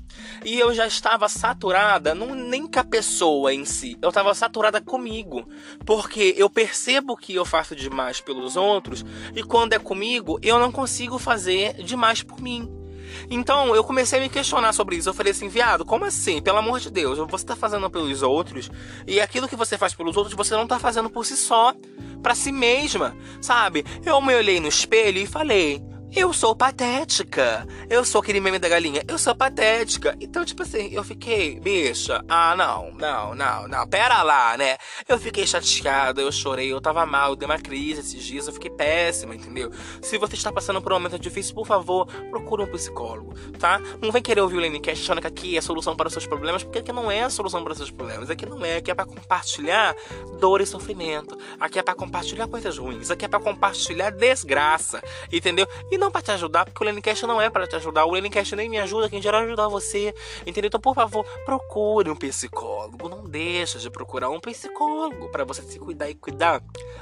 E 0.46 0.58
eu 0.58 0.74
já 0.74 0.88
estava 0.88 1.28
saturada, 1.28 2.16
não 2.16 2.34
nem 2.34 2.66
com 2.66 2.80
a 2.80 2.84
pessoa 2.86 3.54
em 3.54 3.66
si, 3.66 3.98
eu 4.02 4.08
estava 4.08 4.34
saturada 4.34 4.80
comigo, 4.80 5.46
porque 5.86 6.34
eu 6.38 6.50
percebo 6.50 7.18
que 7.18 7.36
eu 7.36 7.44
faço 7.44 7.76
demais 7.76 8.22
pelos 8.22 8.56
outros 8.56 9.04
e 9.36 9.44
quando 9.44 9.74
é 9.74 9.80
comigo 9.80 10.40
eu 10.42 10.58
não 10.58 10.72
consigo 10.72 11.20
fazer 11.20 11.74
demais 11.84 12.24
por 12.24 12.40
mim. 12.40 12.85
Então 13.30 13.76
eu 13.76 13.84
comecei 13.84 14.20
a 14.20 14.22
me 14.22 14.30
questionar 14.30 14.74
sobre 14.74 14.96
isso. 14.96 15.10
Eu 15.10 15.14
falei 15.14 15.32
assim, 15.32 15.48
viado, 15.48 15.86
como 15.86 16.06
assim? 16.06 16.42
Pelo 16.42 16.58
amor 16.58 16.80
de 16.80 16.90
Deus, 16.90 17.18
você 17.30 17.46
tá 17.46 17.56
fazendo 17.56 17.90
pelos 17.90 18.22
outros 18.22 18.70
e 19.08 19.20
aquilo 19.20 19.48
que 19.48 19.56
você 19.56 19.78
faz 19.78 19.94
pelos 19.94 20.18
outros 20.18 20.36
você 20.36 20.56
não 20.56 20.68
tá 20.68 20.80
fazendo 20.80 21.10
por 21.10 21.26
si 21.26 21.38
só, 21.38 21.74
para 22.22 22.36
si 22.36 22.52
mesma, 22.52 23.16
sabe? 23.42 23.86
Eu 24.06 24.22
me 24.22 24.36
olhei 24.36 24.60
no 24.60 24.68
espelho 24.68 25.20
e 25.20 25.26
falei. 25.26 25.82
Eu 26.16 26.32
sou 26.32 26.56
patética. 26.56 27.68
Eu 27.90 28.06
sou 28.06 28.22
aquele 28.22 28.40
meme 28.40 28.58
da 28.58 28.70
galinha. 28.70 29.04
Eu 29.06 29.18
sou 29.18 29.36
patética. 29.36 30.16
Então, 30.22 30.46
tipo 30.46 30.64
assim, 30.64 30.88
eu 30.94 31.04
fiquei, 31.04 31.60
bicha, 31.60 32.24
ah, 32.30 32.56
não, 32.56 32.90
não, 32.94 33.36
não, 33.36 33.68
não, 33.68 33.86
pera 33.86 34.24
lá, 34.24 34.56
né? 34.58 34.78
Eu 35.10 35.20
fiquei 35.20 35.46
chateada, 35.46 36.22
eu 36.22 36.32
chorei, 36.32 36.72
eu 36.72 36.80
tava 36.80 37.06
mal, 37.06 37.32
eu 37.32 37.36
dei 37.36 37.46
uma 37.46 37.60
crise 37.60 38.00
esses 38.00 38.24
dias, 38.24 38.48
eu 38.48 38.54
fiquei 38.54 38.72
péssima, 38.72 39.36
entendeu? 39.36 39.70
Se 40.02 40.18
você 40.18 40.36
está 40.36 40.54
passando 40.54 40.82
por 40.82 40.94
um 40.94 40.96
momento 40.96 41.20
difícil, 41.20 41.54
por 41.54 41.68
favor, 41.68 42.08
procure 42.30 42.64
um 42.64 42.68
psicólogo, 42.68 43.34
tá? 43.60 43.82
Não 44.02 44.10
vem 44.10 44.22
querer 44.22 44.40
ouvir 44.40 44.56
o 44.56 44.60
Lenecast 44.62 45.04
achando 45.04 45.20
que 45.20 45.28
aqui 45.28 45.56
é 45.56 45.60
a 45.60 45.62
solução 45.62 45.98
para 45.98 46.08
os 46.08 46.14
seus 46.14 46.26
problemas, 46.26 46.64
porque 46.64 46.80
aqui 46.80 46.94
não 46.94 47.12
é 47.12 47.24
a 47.24 47.30
solução 47.30 47.62
para 47.62 47.74
os 47.74 47.78
seus 47.78 47.92
problemas. 47.92 48.30
Aqui 48.30 48.46
não 48.46 48.64
é, 48.64 48.78
aqui 48.78 48.90
é 48.90 48.96
para 48.96 49.06
compartilhar 49.06 49.94
dor 50.40 50.62
e 50.62 50.66
sofrimento. 50.66 51.38
Aqui 51.60 51.78
é 51.78 51.84
para 51.84 51.94
compartilhar 51.94 52.48
coisas 52.48 52.78
ruins. 52.78 53.12
Aqui 53.12 53.26
é 53.26 53.28
para 53.28 53.42
compartilhar 53.42 54.12
desgraça, 54.12 55.04
entendeu? 55.30 55.68
E 55.92 55.98
não 55.98 56.05
não 56.06 56.12
para 56.12 56.22
te 56.22 56.32
ajudar, 56.32 56.66
porque 56.66 56.84
o 56.84 56.86
Lenicast 56.86 57.26
não 57.26 57.42
é 57.42 57.50
para 57.50 57.68
te 57.68 57.76
ajudar. 57.76 58.06
O 58.06 58.12
Lenicast 58.12 58.56
nem 58.56 58.70
me 58.70 58.78
ajuda, 58.78 59.10
quem 59.10 59.22
geral 59.22 59.42
ajudar 59.42 59.68
você. 59.68 60.14
Entendeu? 60.46 60.68
Então, 60.68 60.80
por 60.80 60.94
favor, 60.94 61.26
procure 61.44 62.10
um 62.10 62.16
psicólogo. 62.16 63.10
Não 63.10 63.24
deixa 63.24 63.80
de 63.80 63.90
procurar 63.90 64.30
um 64.30 64.40
psicólogo 64.40 65.30
para 65.30 65.44
você 65.44 65.64
se 65.64 65.80
cuidar 65.80 66.10
e 66.10 66.16
cuidar 66.16 66.62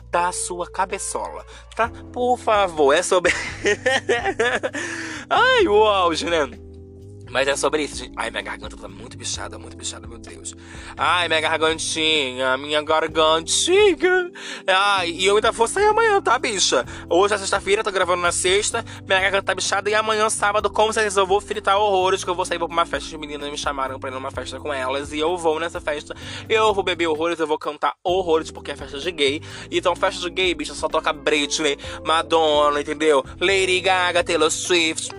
da 0.10 0.32
sua 0.32 0.70
cabeçola, 0.70 1.46
tá? 1.76 1.92
Por 2.12 2.38
favor, 2.38 2.94
é 2.94 3.04
sobre. 3.04 3.34
Ai, 5.30 5.68
o 5.68 5.84
auge, 5.84 6.26
né? 6.26 6.73
Mas 7.34 7.48
é 7.48 7.56
sobre 7.56 7.82
isso, 7.82 7.96
gente. 7.96 8.14
Ai, 8.16 8.30
minha 8.30 8.44
garganta 8.44 8.78
tá 8.78 8.88
muito 8.88 9.18
bichada, 9.18 9.58
muito 9.58 9.76
bichada, 9.76 10.06
meu 10.06 10.20
Deus. 10.20 10.54
Ai, 10.96 11.28
minha 11.28 11.42
gargantinha, 11.42 12.56
minha 12.58 12.80
gargantinha. 12.84 14.32
Ai, 14.68 15.10
e 15.10 15.26
eu 15.26 15.36
ainda 15.36 15.52
vou 15.52 15.68
sair 15.68 15.86
amanhã, 15.86 16.22
tá, 16.22 16.38
bicha? 16.38 16.86
Hoje 17.10 17.34
é 17.34 17.38
sexta-feira, 17.40 17.84
tô 17.84 17.92
gravando 17.92 18.22
na 18.22 18.32
sexta. 18.32 18.86
Minha 19.08 19.20
garganta 19.20 19.48
tá 19.48 19.56
bichada 19.56 19.90
e 19.90 19.96
amanhã, 19.96 20.30
sábado, 20.30 20.70
com 20.70 20.94
certeza 20.94 21.22
eu 21.22 21.26
vou 21.26 21.42
fritar 21.42 21.76
horrores, 21.80 22.24
que 22.24 22.30
eu 22.30 22.36
vou 22.36 22.46
sair 22.46 22.60
pra 22.60 22.68
uma 22.68 22.86
festa. 22.86 23.10
As 23.10 23.20
meninas 23.20 23.50
me 23.50 23.58
chamaram 23.58 24.00
pra 24.00 24.12
ir 24.12 24.14
numa 24.14 24.30
festa 24.30 24.60
com 24.60 24.72
elas. 24.72 25.12
E 25.12 25.18
eu 25.18 25.36
vou 25.36 25.60
nessa 25.60 25.82
festa. 25.82 26.16
Eu 26.48 26.72
vou 26.72 26.84
beber 26.84 27.08
horrores, 27.08 27.40
eu 27.40 27.48
vou 27.48 27.58
cantar 27.58 27.96
horrores, 28.04 28.52
porque 28.52 28.70
é 28.70 28.76
festa 28.76 29.00
de 29.00 29.12
gay. 29.12 29.42
Então, 29.72 29.96
festa 29.96 30.22
de 30.22 30.30
gay, 30.30 30.54
bicha, 30.54 30.76
só 30.76 30.88
toca 30.88 31.12
Britney, 31.12 31.80
Madonna, 32.06 32.80
entendeu? 32.80 33.26
Lady 33.42 33.82
Gaga, 33.82 34.24
Taylor 34.24 34.52
Swift, 34.52 35.10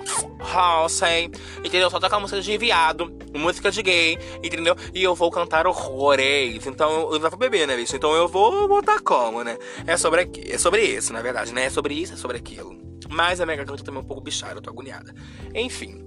Halsey, 0.41 1.29
entendeu? 1.65 1.91
Só 1.91 2.04
tocar 2.05 2.21
música 2.21 2.41
de 2.41 2.59
viado, 2.59 3.17
música 3.35 3.71
de 3.71 3.83
gay, 3.83 4.19
entendeu? 4.43 4.77
E 4.93 5.03
eu 5.03 5.15
vou 5.15 5.31
cantar 5.31 5.67
horrores. 5.67 6.67
Então 6.67 7.13
eu 7.13 7.19
vou 7.21 7.39
beber, 7.39 7.67
né, 7.67 7.77
bicho? 7.77 7.97
Então 7.97 8.15
eu 8.15 8.29
vou 8.29 8.69
botar 8.69 9.01
como, 9.01 9.43
né? 9.43 9.57
É 9.87 9.97
sobre, 9.97 10.21
aqui, 10.21 10.53
é 10.53 10.59
sobre 10.59 10.83
isso, 10.83 11.13
na 11.13 11.23
verdade, 11.23 11.53
né? 11.53 11.65
É 11.65 11.71
sobre 11.71 11.95
isso, 11.95 12.13
é 12.13 12.17
sobre 12.17 12.37
aquilo. 12.37 12.77
Mas 13.09 13.41
a 13.41 13.47
minha 13.47 13.57
garganta 13.57 13.83
também 13.83 14.01
é 14.01 14.05
um 14.05 14.07
pouco 14.07 14.23
bichada, 14.23 14.55
eu 14.55 14.63
tô 14.63 14.71
agoniada. 14.71 15.15
Enfim 15.55 16.05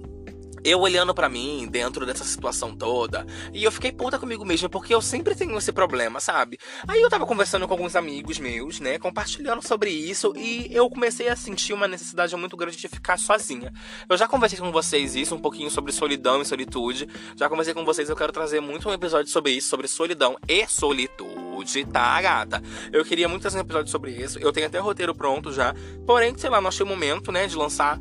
eu 0.64 0.80
olhando 0.80 1.14
para 1.14 1.28
mim 1.28 1.68
dentro 1.70 2.04
dessa 2.04 2.24
situação 2.24 2.74
toda, 2.76 3.26
e 3.52 3.64
eu 3.64 3.72
fiquei 3.72 3.92
puta 3.92 4.18
comigo 4.18 4.44
mesmo, 4.44 4.68
porque 4.68 4.94
eu 4.94 5.00
sempre 5.00 5.34
tenho 5.34 5.56
esse 5.56 5.72
problema, 5.72 6.20
sabe? 6.20 6.58
Aí 6.86 7.00
eu 7.00 7.08
tava 7.08 7.26
conversando 7.26 7.66
com 7.66 7.74
alguns 7.74 7.96
amigos 7.96 8.38
meus, 8.38 8.80
né, 8.80 8.98
compartilhando 8.98 9.66
sobre 9.66 9.90
isso, 9.90 10.32
e 10.36 10.68
eu 10.70 10.88
comecei 10.88 11.28
a 11.28 11.36
sentir 11.36 11.72
uma 11.72 11.88
necessidade 11.88 12.34
muito 12.36 12.56
grande 12.56 12.76
de 12.76 12.88
ficar 12.88 13.18
sozinha. 13.18 13.72
Eu 14.08 14.16
já 14.16 14.26
conversei 14.28 14.58
com 14.58 14.70
vocês 14.72 15.14
isso, 15.14 15.34
um 15.34 15.40
pouquinho 15.40 15.70
sobre 15.70 15.92
solidão 15.92 16.42
e 16.42 16.44
solitude, 16.44 17.08
já 17.36 17.48
conversei 17.48 17.74
com 17.74 17.84
vocês, 17.84 18.08
eu 18.08 18.16
quero 18.16 18.32
trazer 18.32 18.60
muito 18.60 18.88
um 18.88 18.92
episódio 18.92 19.30
sobre 19.30 19.52
isso, 19.52 19.68
sobre 19.68 19.88
solidão 19.88 20.36
e 20.46 20.66
solitude, 20.66 21.84
tá, 21.86 22.20
gata? 22.20 22.62
Eu 22.92 23.04
queria 23.04 23.28
muito 23.28 23.42
fazer 23.42 23.58
um 23.58 23.62
episódio 23.62 23.90
sobre 23.90 24.12
isso, 24.12 24.38
eu 24.38 24.52
tenho 24.52 24.66
até 24.66 24.80
o 24.80 24.84
roteiro 24.84 25.14
pronto 25.14 25.52
já, 25.52 25.74
porém, 26.06 26.36
sei 26.36 26.50
lá, 26.50 26.60
não 26.60 26.68
achei 26.68 26.84
o 26.84 26.88
momento, 26.88 27.32
né, 27.32 27.46
de 27.46 27.56
lançar 27.56 27.98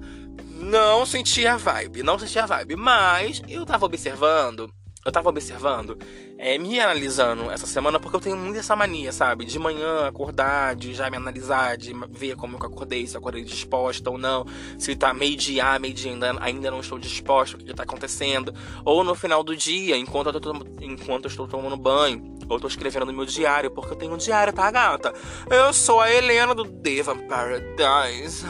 não 0.60 1.06
senti 1.06 1.46
a 1.46 1.58
vibe, 1.58 2.04
não 2.04 2.18
senti 2.20 2.38
a 2.40 2.46
vibe, 2.46 2.76
mas 2.76 3.42
eu 3.48 3.66
tava 3.66 3.86
observando 3.86 4.72
eu 5.08 5.12
tava 5.12 5.30
observando, 5.30 5.98
é, 6.38 6.58
me 6.58 6.82
analisando 6.82 7.50
essa 7.50 7.66
semana, 7.66 7.98
porque 7.98 8.18
eu 8.18 8.20
tenho 8.20 8.36
muito 8.36 8.60
essa 8.60 8.76
mania, 8.76 9.14
sabe? 9.14 9.46
De 9.46 9.58
manhã 9.58 10.06
acordar, 10.06 10.76
de 10.76 10.94
já 10.94 11.10
me 11.10 11.16
analisar, 11.16 11.78
de 11.78 11.94
ver 12.10 12.36
como 12.36 12.58
eu 12.58 12.66
acordei, 12.66 13.08
se 13.08 13.16
eu 13.16 13.20
acordei 13.20 13.42
disposta 13.42 14.10
ou 14.10 14.18
não, 14.18 14.46
se 14.78 14.98
tá 14.98 15.14
meio 15.14 15.38
dia, 15.38 15.80
meio 15.80 15.94
dia 15.94 16.12
ainda, 16.12 16.36
ainda 16.42 16.70
não 16.70 16.82
estou 16.82 17.00
disposta, 17.00 17.56
o 17.56 17.60
que, 17.60 17.68
que 17.68 17.74
tá 17.74 17.84
acontecendo. 17.84 18.54
Ou 18.84 19.02
no 19.02 19.16
final 19.16 19.46
do 19.46 19.56
dia, 19.56 19.96
enquanto 19.96 20.28
eu, 20.28 20.42
tô, 20.42 20.54
enquanto 20.82 21.24
eu 21.24 21.30
estou 21.30 21.48
tomando 21.48 21.78
banho, 21.78 22.37
ou 22.50 22.60
tô 22.60 22.68
escrevendo 22.68 23.06
no 23.06 23.13
meu 23.13 23.25
diário, 23.25 23.72
porque 23.72 23.94
eu 23.94 23.98
tenho 23.98 24.13
um 24.13 24.18
diário, 24.18 24.54
tá, 24.54 24.70
gata? 24.72 25.13
Eu 25.50 25.74
sou 25.74 26.00
a 26.00 26.12
Helena 26.12 26.56
do 26.56 26.63
Deva 26.63 27.16
Paradise. 27.16 28.46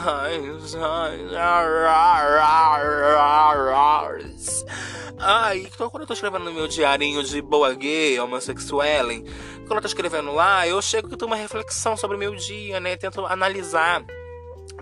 Ai, 5.18 5.68
então 5.72 5.90
quando 5.90 6.02
eu 6.02 6.06
tô 6.06 6.14
escrevendo 6.14 6.44
no 6.44 6.52
meu 6.52 6.68
diarinho 6.68 7.22
de 7.24 7.42
boa 7.42 7.74
gay, 7.74 8.18
homossexual, 8.20 9.08
quando 9.66 9.76
eu 9.76 9.82
tô 9.82 9.88
escrevendo 9.88 10.32
lá, 10.32 10.66
eu 10.66 10.80
chego 10.80 11.08
que 11.08 11.16
tenho 11.16 11.30
uma 11.30 11.36
reflexão 11.36 11.96
sobre 11.96 12.16
o 12.16 12.18
meu 12.18 12.34
dia, 12.34 12.78
né? 12.80 12.96
Tento 12.96 13.26
analisar 13.26 14.04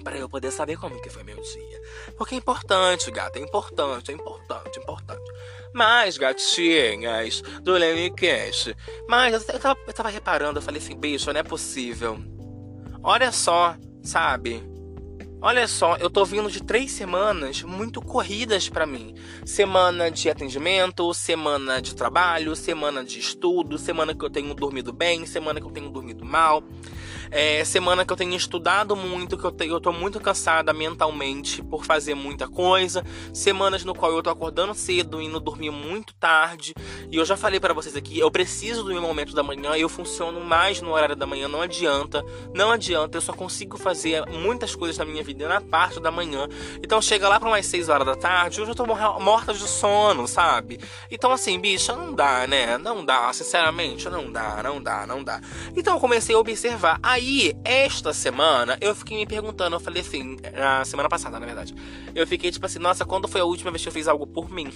para 0.04 0.16
eu 0.16 0.28
poder 0.28 0.52
saber 0.52 0.76
como 0.76 1.00
que 1.00 1.10
foi 1.10 1.24
meu 1.24 1.36
dia. 1.36 1.82
Porque 2.16 2.34
é 2.34 2.38
importante, 2.38 3.10
gata, 3.10 3.38
é 3.38 3.42
importante, 3.42 4.10
é 4.10 4.14
importante, 4.14 4.78
é 4.78 4.82
importante. 4.82 5.32
Mas, 5.76 6.16
gatinhas 6.16 7.42
do 7.62 7.74
Lenny 7.74 8.10
Cash, 8.10 8.74
mas 9.06 9.46
eu 9.46 9.58
tava, 9.58 9.78
eu 9.86 9.92
tava 9.92 10.08
reparando, 10.08 10.58
eu 10.58 10.62
falei 10.62 10.80
assim, 10.80 10.96
bicho, 10.96 11.30
não 11.30 11.38
é 11.38 11.42
possível. 11.42 12.18
Olha 13.02 13.30
só, 13.30 13.76
sabe? 14.02 14.62
Olha 15.38 15.68
só, 15.68 15.98
eu 15.98 16.08
tô 16.08 16.24
vindo 16.24 16.50
de 16.50 16.62
três 16.62 16.92
semanas 16.92 17.62
muito 17.62 18.00
corridas 18.00 18.70
para 18.70 18.86
mim. 18.86 19.14
Semana 19.44 20.10
de 20.10 20.30
atendimento, 20.30 21.12
semana 21.12 21.82
de 21.82 21.94
trabalho, 21.94 22.56
semana 22.56 23.04
de 23.04 23.18
estudo, 23.18 23.76
semana 23.76 24.14
que 24.14 24.24
eu 24.24 24.30
tenho 24.30 24.54
dormido 24.54 24.94
bem, 24.94 25.26
semana 25.26 25.60
que 25.60 25.66
eu 25.66 25.70
tenho 25.70 25.90
dormido 25.90 26.24
mal. 26.24 26.64
É, 27.30 27.64
semana 27.64 28.04
que 28.04 28.12
eu 28.12 28.16
tenho 28.16 28.34
estudado 28.34 28.94
muito, 28.94 29.36
que 29.36 29.44
eu, 29.44 29.52
tenho, 29.52 29.74
eu 29.74 29.80
tô 29.80 29.92
muito 29.92 30.20
cansada 30.20 30.72
mentalmente 30.72 31.62
por 31.62 31.84
fazer 31.84 32.14
muita 32.14 32.48
coisa. 32.48 33.04
Semanas 33.32 33.84
no 33.84 33.94
qual 33.94 34.12
eu 34.12 34.22
tô 34.22 34.30
acordando 34.30 34.74
cedo, 34.74 35.20
indo 35.20 35.40
dormir 35.40 35.70
muito 35.70 36.14
tarde. 36.14 36.74
E 37.10 37.16
eu 37.16 37.24
já 37.24 37.36
falei 37.36 37.60
para 37.60 37.74
vocês 37.74 37.96
aqui, 37.96 38.18
eu 38.18 38.30
preciso 38.30 38.82
do 38.82 38.90
meu 38.90 39.02
momento 39.02 39.34
da 39.34 39.42
manhã, 39.42 39.76
eu 39.76 39.88
funciono 39.88 40.40
mais 40.40 40.80
no 40.80 40.92
horário 40.92 41.16
da 41.16 41.26
manhã, 41.26 41.48
não 41.48 41.62
adianta. 41.62 42.24
Não 42.54 42.70
adianta, 42.70 43.16
eu 43.16 43.22
só 43.22 43.32
consigo 43.32 43.76
fazer 43.76 44.24
muitas 44.26 44.74
coisas 44.74 44.98
na 44.98 45.04
minha 45.04 45.22
vida 45.22 45.48
na 45.48 45.60
parte 45.60 46.00
da 46.00 46.10
manhã. 46.10 46.48
Então 46.82 47.00
chega 47.00 47.28
lá 47.28 47.38
para 47.38 47.48
umas 47.48 47.66
6 47.66 47.88
horas 47.88 48.06
da 48.06 48.14
tarde, 48.14 48.60
eu 48.60 48.66
já 48.66 48.74
tô 48.74 48.86
morta 48.86 49.52
de 49.52 49.66
sono, 49.66 50.26
sabe? 50.26 50.78
Então 51.10 51.32
assim, 51.32 51.58
bicha, 51.58 51.94
não 51.94 52.12
dá, 52.12 52.46
né? 52.46 52.78
Não 52.78 53.04
dá, 53.04 53.32
sinceramente, 53.32 54.08
não 54.08 54.30
dá, 54.30 54.62
não 54.62 54.82
dá, 54.82 55.06
não 55.06 55.22
dá. 55.22 55.40
Então 55.76 55.94
eu 55.94 56.00
comecei 56.00 56.34
a 56.34 56.38
observar. 56.38 56.98
Aí, 57.16 57.56
esta 57.64 58.12
semana, 58.12 58.76
eu 58.78 58.94
fiquei 58.94 59.16
me 59.16 59.24
perguntando, 59.24 59.74
eu 59.74 59.80
falei 59.80 60.02
assim, 60.02 60.36
na 60.52 60.84
semana 60.84 61.08
passada, 61.08 61.40
na 61.40 61.46
verdade. 61.46 61.74
Eu 62.14 62.26
fiquei 62.26 62.50
tipo 62.50 62.66
assim, 62.66 62.78
nossa, 62.78 63.06
quando 63.06 63.26
foi 63.26 63.40
a 63.40 63.44
última 63.46 63.70
vez 63.70 63.82
que 63.82 63.88
eu 63.88 63.92
fiz 63.92 64.06
algo 64.06 64.26
por 64.26 64.50
mim? 64.50 64.70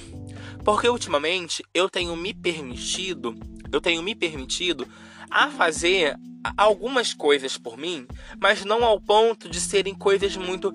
Porque 0.65 0.89
ultimamente 0.89 1.63
eu 1.75 1.91
tenho 1.91 2.17
me 2.17 2.33
permitido, 2.33 3.39
eu 3.71 3.79
tenho 3.79 4.03
me 4.03 4.15
permitido 4.15 4.89
a 5.31 5.49
fazer 5.49 6.17
algumas 6.57 7.13
coisas 7.13 7.59
por 7.59 7.77
mim, 7.77 8.07
mas 8.41 8.65
não 8.65 8.87
ao 8.87 8.99
ponto 8.99 9.47
de 9.47 9.61
serem 9.61 9.95
coisas 9.95 10.35
muito. 10.35 10.73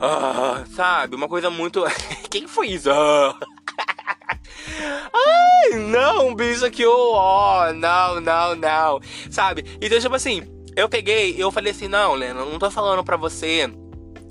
Ah, 0.00 0.64
sabe? 0.74 1.14
Uma 1.14 1.28
coisa 1.28 1.50
muito. 1.50 1.84
Quem 2.30 2.48
foi 2.48 2.68
isso? 2.68 2.90
Ah. 2.90 3.38
Ai, 5.12 5.78
não, 5.78 6.34
bicho, 6.34 6.70
que 6.70 6.86
oh, 6.86 7.70
não, 7.74 8.18
não, 8.18 8.56
não. 8.56 9.00
Sabe? 9.30 9.76
Então, 9.78 10.00
tipo 10.00 10.14
assim, 10.14 10.61
eu 10.76 10.88
peguei, 10.88 11.34
eu 11.38 11.50
falei 11.50 11.72
assim, 11.72 11.88
não, 11.88 12.14
Lena, 12.14 12.44
não 12.44 12.58
tô 12.58 12.70
falando 12.70 13.04
pra 13.04 13.16
você 13.16 13.70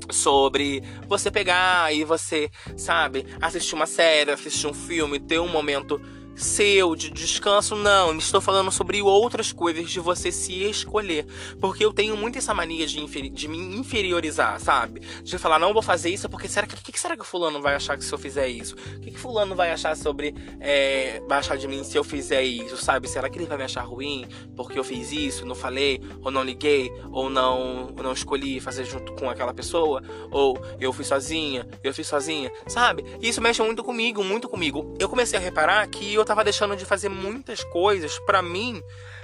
sobre 0.09 0.83
você 1.07 1.31
pegar 1.31 1.93
e 1.93 2.03
você, 2.03 2.49
sabe, 2.75 3.25
assistir 3.41 3.75
uma 3.75 3.85
série, 3.85 4.31
assistir 4.31 4.67
um 4.67 4.73
filme, 4.73 5.19
ter 5.19 5.39
um 5.39 5.47
momento 5.47 6.01
seu, 6.43 6.95
de 6.95 7.09
descanso, 7.09 7.75
não. 7.75 8.17
Estou 8.17 8.41
falando 8.41 8.71
sobre 8.71 9.01
outras 9.01 9.51
coisas 9.51 9.89
de 9.89 9.99
você 9.99 10.31
se 10.31 10.63
escolher. 10.63 11.25
Porque 11.59 11.85
eu 11.85 11.93
tenho 11.93 12.17
muito 12.17 12.37
essa 12.37 12.53
mania 12.53 12.87
de, 12.87 13.29
de 13.29 13.47
me 13.47 13.57
inferiorizar, 13.77 14.59
sabe? 14.59 15.01
De 15.23 15.37
falar, 15.37 15.59
não 15.59 15.73
vou 15.73 15.81
fazer 15.81 16.09
isso 16.09 16.27
porque 16.29 16.47
será 16.47 16.65
que. 16.67 16.81
Que, 16.81 16.91
que, 16.91 16.99
será 16.99 17.15
que 17.15 17.25
fulano 17.25 17.61
vai 17.61 17.75
achar 17.75 17.95
que 17.95 18.03
se 18.03 18.11
eu 18.11 18.17
fizer 18.17 18.47
isso? 18.47 18.75
O 18.75 18.99
que, 19.01 19.11
que 19.11 19.19
fulano 19.19 19.55
vai 19.55 19.71
achar 19.71 19.95
sobre. 19.95 20.33
É, 20.59 21.21
vai 21.27 21.39
achar 21.39 21.57
de 21.57 21.67
mim 21.67 21.83
se 21.83 21.97
eu 21.97 22.03
fizer 22.03 22.43
isso, 22.43 22.77
sabe? 22.77 23.07
Será 23.07 23.29
que 23.29 23.37
ele 23.37 23.45
vai 23.45 23.57
me 23.57 23.63
achar 23.63 23.83
ruim 23.83 24.27
porque 24.55 24.79
eu 24.79 24.83
fiz 24.83 25.11
isso, 25.11 25.45
não 25.45 25.55
falei, 25.55 26.01
ou 26.23 26.31
não 26.31 26.43
liguei, 26.43 26.91
ou 27.11 27.29
não, 27.29 27.93
ou 27.95 28.03
não 28.03 28.13
escolhi 28.13 28.59
fazer 28.59 28.85
junto 28.85 29.13
com 29.13 29.29
aquela 29.29 29.53
pessoa? 29.53 30.01
Ou 30.31 30.59
eu 30.79 30.91
fui 30.91 31.05
sozinha, 31.05 31.67
eu 31.83 31.93
fiz 31.93 32.07
sozinha, 32.07 32.51
sabe? 32.67 33.05
Isso 33.21 33.41
mexe 33.41 33.61
muito 33.61 33.83
comigo, 33.83 34.23
muito 34.23 34.49
comigo. 34.49 34.95
Eu 34.99 35.07
comecei 35.07 35.37
a 35.37 35.41
reparar 35.41 35.87
que 35.87 36.13
eu 36.13 36.21
tava 36.31 36.45
deixando 36.45 36.77
de 36.77 36.85
fazer 36.85 37.09
muitas 37.09 37.61
coisas 37.61 38.17
para 38.19 38.41
mim 38.41 38.81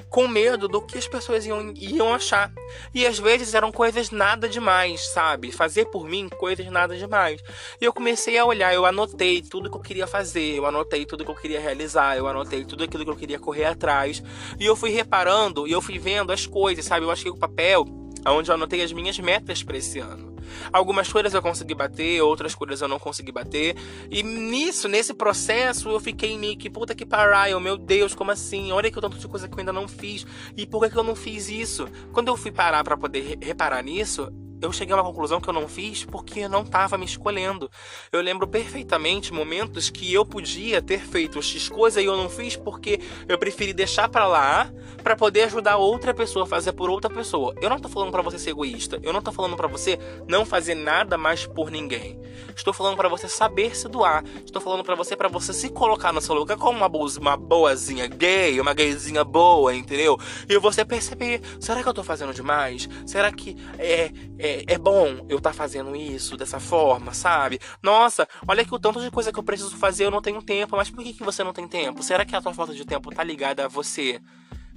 com 0.10 0.28
medo 0.28 0.68
do 0.68 0.82
que 0.82 0.98
as 0.98 1.08
pessoas 1.08 1.46
iam, 1.46 1.74
iam 1.78 2.14
achar. 2.14 2.52
E 2.94 3.08
às 3.08 3.18
vezes 3.18 3.54
eram 3.54 3.72
coisas 3.72 4.12
nada 4.12 4.50
demais, 4.50 5.08
sabe? 5.14 5.50
Fazer 5.50 5.86
por 5.86 6.06
mim 6.06 6.28
coisas 6.28 6.66
nada 6.68 6.98
demais. 6.98 7.42
E 7.80 7.86
eu 7.86 7.94
comecei 7.94 8.38
a 8.38 8.44
olhar, 8.44 8.74
eu 8.74 8.86
anotei 8.86 9.42
tudo 9.42 9.70
que 9.70 9.78
eu 9.78 9.82
queria 9.82 10.06
fazer, 10.06 10.58
eu 10.58 10.66
anotei 10.66 11.06
tudo 11.06 11.24
que 11.24 11.32
eu 11.32 11.36
queria 11.36 11.62
realizar, 11.62 12.18
eu 12.18 12.28
anotei 12.28 12.66
tudo 12.66 12.84
aquilo 12.84 13.06
que 13.06 13.12
eu 13.12 13.16
queria 13.16 13.40
correr 13.40 13.66
atrás. 13.66 14.22
E 14.60 14.66
eu 14.66 14.76
fui 14.76 14.90
reparando 14.90 15.66
e 15.66 15.72
eu 15.72 15.82
fui 15.82 15.98
vendo 15.98 16.34
as 16.34 16.46
coisas, 16.46 16.84
sabe? 16.84 17.06
Eu 17.06 17.12
achei 17.12 17.32
o 17.32 17.38
papel 17.38 17.86
onde 18.26 18.52
eu 18.52 18.56
anotei 18.56 18.84
as 18.84 18.92
minhas 18.92 19.18
metas 19.18 19.64
para 19.64 19.78
esse 19.78 20.00
ano. 20.00 20.37
Algumas 20.72 21.12
coisas 21.12 21.34
eu 21.34 21.42
consegui 21.42 21.74
bater, 21.74 22.22
outras 22.22 22.56
coisas 22.56 22.82
eu 22.82 22.88
não 22.88 23.00
consegui 23.00 23.32
bater. 23.32 23.76
E 24.10 24.24
nisso, 24.24 24.88
nesse 24.88 25.14
processo, 25.14 25.90
eu 25.90 26.00
fiquei 26.00 26.38
meio 26.38 26.58
que, 26.58 26.70
puta 26.70 26.96
que 26.96 27.06
pariu, 27.06 27.60
meu 27.60 27.78
Deus, 27.78 28.14
como 28.14 28.32
assim? 28.32 28.72
Olha 28.72 28.92
que 28.92 28.98
eu 28.98 29.02
tanto 29.02 29.18
de 29.18 29.28
coisa 29.28 29.48
que 29.48 29.54
eu 29.54 29.60
ainda 29.60 29.74
não 29.74 29.88
fiz. 29.88 30.26
E 30.56 30.66
por 30.66 30.82
que, 30.84 30.90
que 30.90 30.98
eu 30.98 31.04
não 31.04 31.16
fiz 31.16 31.50
isso? 31.50 31.88
Quando 32.12 32.28
eu 32.28 32.38
fui 32.38 32.52
parar 32.52 32.84
para 32.84 32.98
poder 32.98 33.38
reparar 33.42 33.84
nisso, 33.84 34.32
eu 34.62 34.72
cheguei 34.72 34.94
a 34.94 34.98
uma 34.98 35.04
conclusão 35.04 35.40
que 35.40 35.48
eu 35.48 35.54
não 35.54 35.68
fiz 35.68 36.04
porque 36.06 36.48
não 36.48 36.62
estava 36.62 36.98
me 36.98 37.06
escolhendo. 37.06 37.70
Eu 38.12 38.22
lembro 38.22 38.48
perfeitamente 38.48 39.34
momentos 39.34 39.90
que 39.90 40.14
eu 40.14 40.26
podia 40.26 40.82
ter 40.82 41.00
feito 41.00 41.42
X 41.42 41.70
coisa 41.70 42.02
e 42.02 42.06
eu 42.06 42.18
não 42.18 42.30
fiz 42.30 42.56
porque 42.56 43.00
eu 43.28 43.38
preferi 43.38 43.74
deixar 43.74 44.10
para 44.10 44.28
lá 44.28 44.72
para 45.04 45.16
poder 45.16 45.44
ajudar 45.44 45.78
outra 45.78 46.14
pessoa 46.14 46.44
a 46.44 46.48
fazer 46.48 46.74
por 46.74 46.90
outra 46.90 47.10
pessoa. 47.10 47.54
Eu 47.62 47.70
não 47.70 47.80
tô 47.80 47.88
falando 47.88 48.12
para 48.12 48.22
você 48.22 48.40
ser 48.40 48.52
egoísta. 48.52 49.00
Eu 49.04 49.14
não 49.14 49.22
tô 49.22 49.32
falando 49.32 49.56
para 49.56 49.68
você 49.68 50.00
não 50.28 50.46
fazer 50.46 50.76
nada 50.76 51.18
mais 51.18 51.46
por 51.46 51.70
ninguém. 51.70 52.20
Estou 52.56 52.74
falando 52.74 52.98
para 52.98 53.08
você 53.08 53.28
saber 53.28 53.76
se 53.76 53.88
doar. 53.88 54.24
Estou 54.46 54.62
falando 54.62 54.84
para 54.84 54.96
você 54.96 55.16
para 55.16 55.28
você 55.28 55.54
se 55.54 55.70
colocar 55.70 56.12
no 56.12 56.22
seu 56.22 56.36
lugar 56.36 56.58
como 56.58 56.78
uma, 56.78 56.90
boa, 56.90 57.10
uma 57.20 57.38
boazinha 57.38 58.08
gay, 58.08 58.60
uma 58.60 58.74
gayzinha 58.74 59.24
boa, 59.24 59.76
entendeu? 59.76 60.18
E 60.50 60.58
você 60.58 60.84
perceber, 60.84 61.42
será 61.60 61.82
que 61.82 61.90
eu 61.90 61.94
tô 61.94 62.04
fazendo 62.04 62.34
demais? 62.34 62.90
Será 63.06 63.32
que 63.32 63.56
é, 63.78 64.12
é, 64.40 64.47
é 64.68 64.78
bom 64.78 65.26
eu 65.30 65.38
estar 65.38 65.52
tá 65.52 65.54
fazendo 65.54 65.96
isso 65.96 66.38
dessa 66.38 66.60
forma, 66.60 67.14
sabe? 67.14 67.60
Nossa, 67.82 68.28
olha 68.48 68.66
que 68.66 68.74
o 68.74 68.80
tanto 68.80 69.02
de 69.02 69.12
coisa 69.12 69.32
que 69.32 69.40
eu 69.40 69.44
preciso 69.44 69.76
fazer 69.78 70.06
eu 70.06 70.12
não 70.12 70.22
tenho 70.22 70.42
tempo. 70.42 70.76
Mas 70.76 70.90
por 70.90 71.04
que, 71.04 71.14
que 71.14 71.24
você 71.24 71.44
não 71.44 71.54
tem 71.54 71.68
tempo? 71.68 72.04
Será 72.04 72.26
que 72.26 72.36
a 72.36 72.42
tua 72.42 72.54
falta 72.54 72.74
de 72.74 72.86
tempo 72.86 73.14
tá 73.14 73.24
ligada 73.24 73.66
a 73.66 73.68
você? 73.68 74.22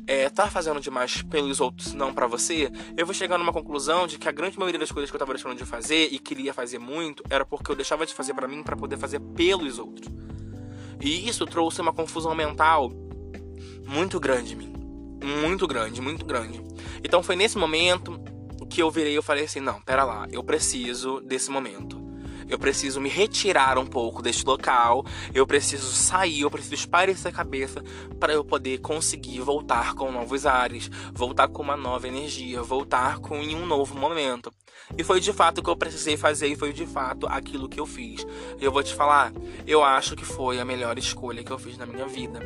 é, 0.06 0.28
tá 0.28 0.50
fazendo 0.50 0.80
demais 0.80 1.22
pelos 1.22 1.60
outros, 1.60 1.94
não 1.94 2.12
para 2.12 2.26
você, 2.26 2.70
eu 2.96 3.06
vou 3.06 3.14
chegar 3.14 3.38
numa 3.38 3.52
conclusão 3.52 4.06
de 4.06 4.18
que 4.18 4.28
a 4.28 4.32
grande 4.32 4.58
maioria 4.58 4.78
das 4.78 4.90
coisas 4.90 5.10
que 5.10 5.14
eu 5.14 5.18
tava 5.18 5.34
deixando 5.34 5.56
de 5.56 5.64
fazer 5.64 6.08
e 6.10 6.18
queria 6.18 6.52
fazer 6.52 6.78
muito 6.78 7.22
era 7.30 7.44
porque 7.44 7.70
eu 7.70 7.76
deixava 7.76 8.06
de 8.06 8.14
fazer 8.14 8.34
para 8.34 8.48
mim 8.48 8.62
para 8.62 8.76
poder 8.76 8.96
fazer 8.96 9.20
pelos 9.20 9.78
outros. 9.78 10.12
E 11.00 11.28
isso 11.28 11.46
trouxe 11.46 11.80
uma 11.80 11.92
confusão 11.92 12.34
mental 12.34 12.90
muito 13.86 14.20
grande 14.20 14.54
em 14.54 14.56
mim. 14.56 14.72
Muito 15.42 15.66
grande, 15.66 16.00
muito 16.00 16.24
grande. 16.24 16.60
Então 17.04 17.22
foi 17.22 17.36
nesse 17.36 17.56
momento 17.56 18.20
que 18.70 18.80
eu 18.80 18.90
virei 18.90 19.18
eu 19.18 19.22
falei 19.22 19.44
assim: 19.44 19.60
não, 19.60 19.80
pera 19.82 20.04
lá, 20.04 20.26
eu 20.30 20.42
preciso 20.42 21.20
desse 21.20 21.50
momento. 21.50 22.10
Eu 22.50 22.59
preciso 22.59 23.00
me 23.00 23.09
retirar 23.09 23.78
um 23.78 23.87
pouco 23.87 24.21
deste 24.21 24.45
local. 24.45 25.04
Eu 25.33 25.47
preciso 25.47 25.92
sair, 25.92 26.40
eu 26.40 26.50
preciso 26.50 26.75
espairecer 26.75 27.30
a 27.30 27.35
cabeça 27.35 27.83
para 28.19 28.33
eu 28.33 28.45
poder 28.45 28.78
conseguir 28.78 29.40
voltar 29.40 29.95
com 29.95 30.11
novos 30.11 30.45
ares, 30.45 30.90
voltar 31.14 31.47
com 31.49 31.62
uma 31.62 31.76
nova 31.76 32.09
energia, 32.09 32.61
voltar 32.61 33.21
com 33.21 33.38
um 33.38 33.64
novo 33.64 33.97
momento. 33.97 34.52
E 34.99 35.04
foi 35.04 35.21
de 35.21 35.33
fato 35.33 35.59
o 35.59 35.62
que 35.62 35.71
eu 35.71 35.76
precisei 35.76 36.16
fazer 36.16 36.49
e 36.49 36.57
foi 36.57 36.73
de 36.73 36.85
fato 36.85 37.26
aquilo 37.28 37.69
que 37.69 37.78
eu 37.78 37.87
fiz. 37.87 38.26
Eu 38.61 38.73
vou 38.73 38.83
te 38.83 38.92
falar, 38.92 39.33
eu 39.64 39.85
acho 39.85 40.16
que 40.16 40.25
foi 40.25 40.59
a 40.59 40.64
melhor 40.64 40.99
escolha 40.99 41.45
que 41.45 41.50
eu 41.52 41.59
fiz 41.59 41.78
na 41.78 41.87
minha 41.87 42.07
vida. 42.07 42.40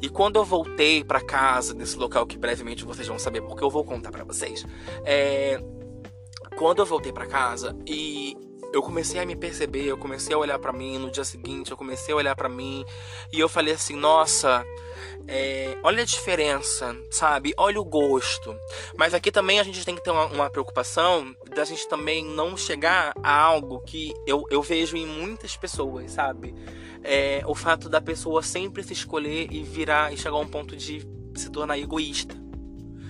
E 0.00 0.08
quando 0.08 0.36
eu 0.36 0.44
voltei 0.44 1.02
para 1.02 1.20
casa, 1.20 1.74
nesse 1.74 1.96
local 1.96 2.24
que 2.26 2.38
brevemente 2.38 2.84
vocês 2.84 3.08
vão 3.08 3.18
saber, 3.18 3.42
porque 3.42 3.64
eu 3.64 3.70
vou 3.70 3.84
contar 3.84 4.12
para 4.12 4.22
vocês, 4.22 4.64
é... 5.04 5.60
quando 6.56 6.78
eu 6.78 6.86
voltei 6.86 7.12
para 7.12 7.26
casa 7.26 7.76
e 7.84 8.36
eu 8.72 8.82
comecei 8.82 9.20
a 9.20 9.26
me 9.26 9.34
perceber, 9.34 9.84
eu 9.84 9.96
comecei 9.96 10.34
a 10.34 10.38
olhar 10.38 10.58
para 10.58 10.72
mim 10.72 10.98
no 10.98 11.10
dia 11.10 11.24
seguinte, 11.24 11.70
eu 11.70 11.76
comecei 11.76 12.12
a 12.12 12.16
olhar 12.16 12.36
para 12.36 12.48
mim 12.48 12.84
e 13.32 13.40
eu 13.40 13.48
falei 13.48 13.74
assim, 13.74 13.96
nossa, 13.96 14.64
é, 15.26 15.76
olha 15.82 16.02
a 16.02 16.06
diferença, 16.06 16.96
sabe? 17.10 17.54
Olha 17.56 17.80
o 17.80 17.84
gosto. 17.84 18.54
Mas 18.96 19.14
aqui 19.14 19.30
também 19.30 19.58
a 19.58 19.62
gente 19.62 19.84
tem 19.84 19.94
que 19.94 20.02
ter 20.02 20.10
uma, 20.10 20.26
uma 20.26 20.50
preocupação 20.50 21.34
da 21.54 21.64
gente 21.64 21.88
também 21.88 22.24
não 22.24 22.56
chegar 22.56 23.14
a 23.22 23.32
algo 23.32 23.80
que 23.80 24.12
eu, 24.26 24.44
eu 24.50 24.62
vejo 24.62 24.96
em 24.96 25.06
muitas 25.06 25.56
pessoas, 25.56 26.12
sabe? 26.12 26.54
É, 27.02 27.42
o 27.46 27.54
fato 27.54 27.88
da 27.88 28.00
pessoa 28.00 28.42
sempre 28.42 28.82
se 28.82 28.92
escolher 28.92 29.48
e 29.50 29.62
virar 29.62 30.12
e 30.12 30.16
chegar 30.16 30.36
a 30.36 30.40
um 30.40 30.48
ponto 30.48 30.76
de 30.76 31.06
se 31.34 31.50
tornar 31.50 31.78
egoísta 31.78 32.47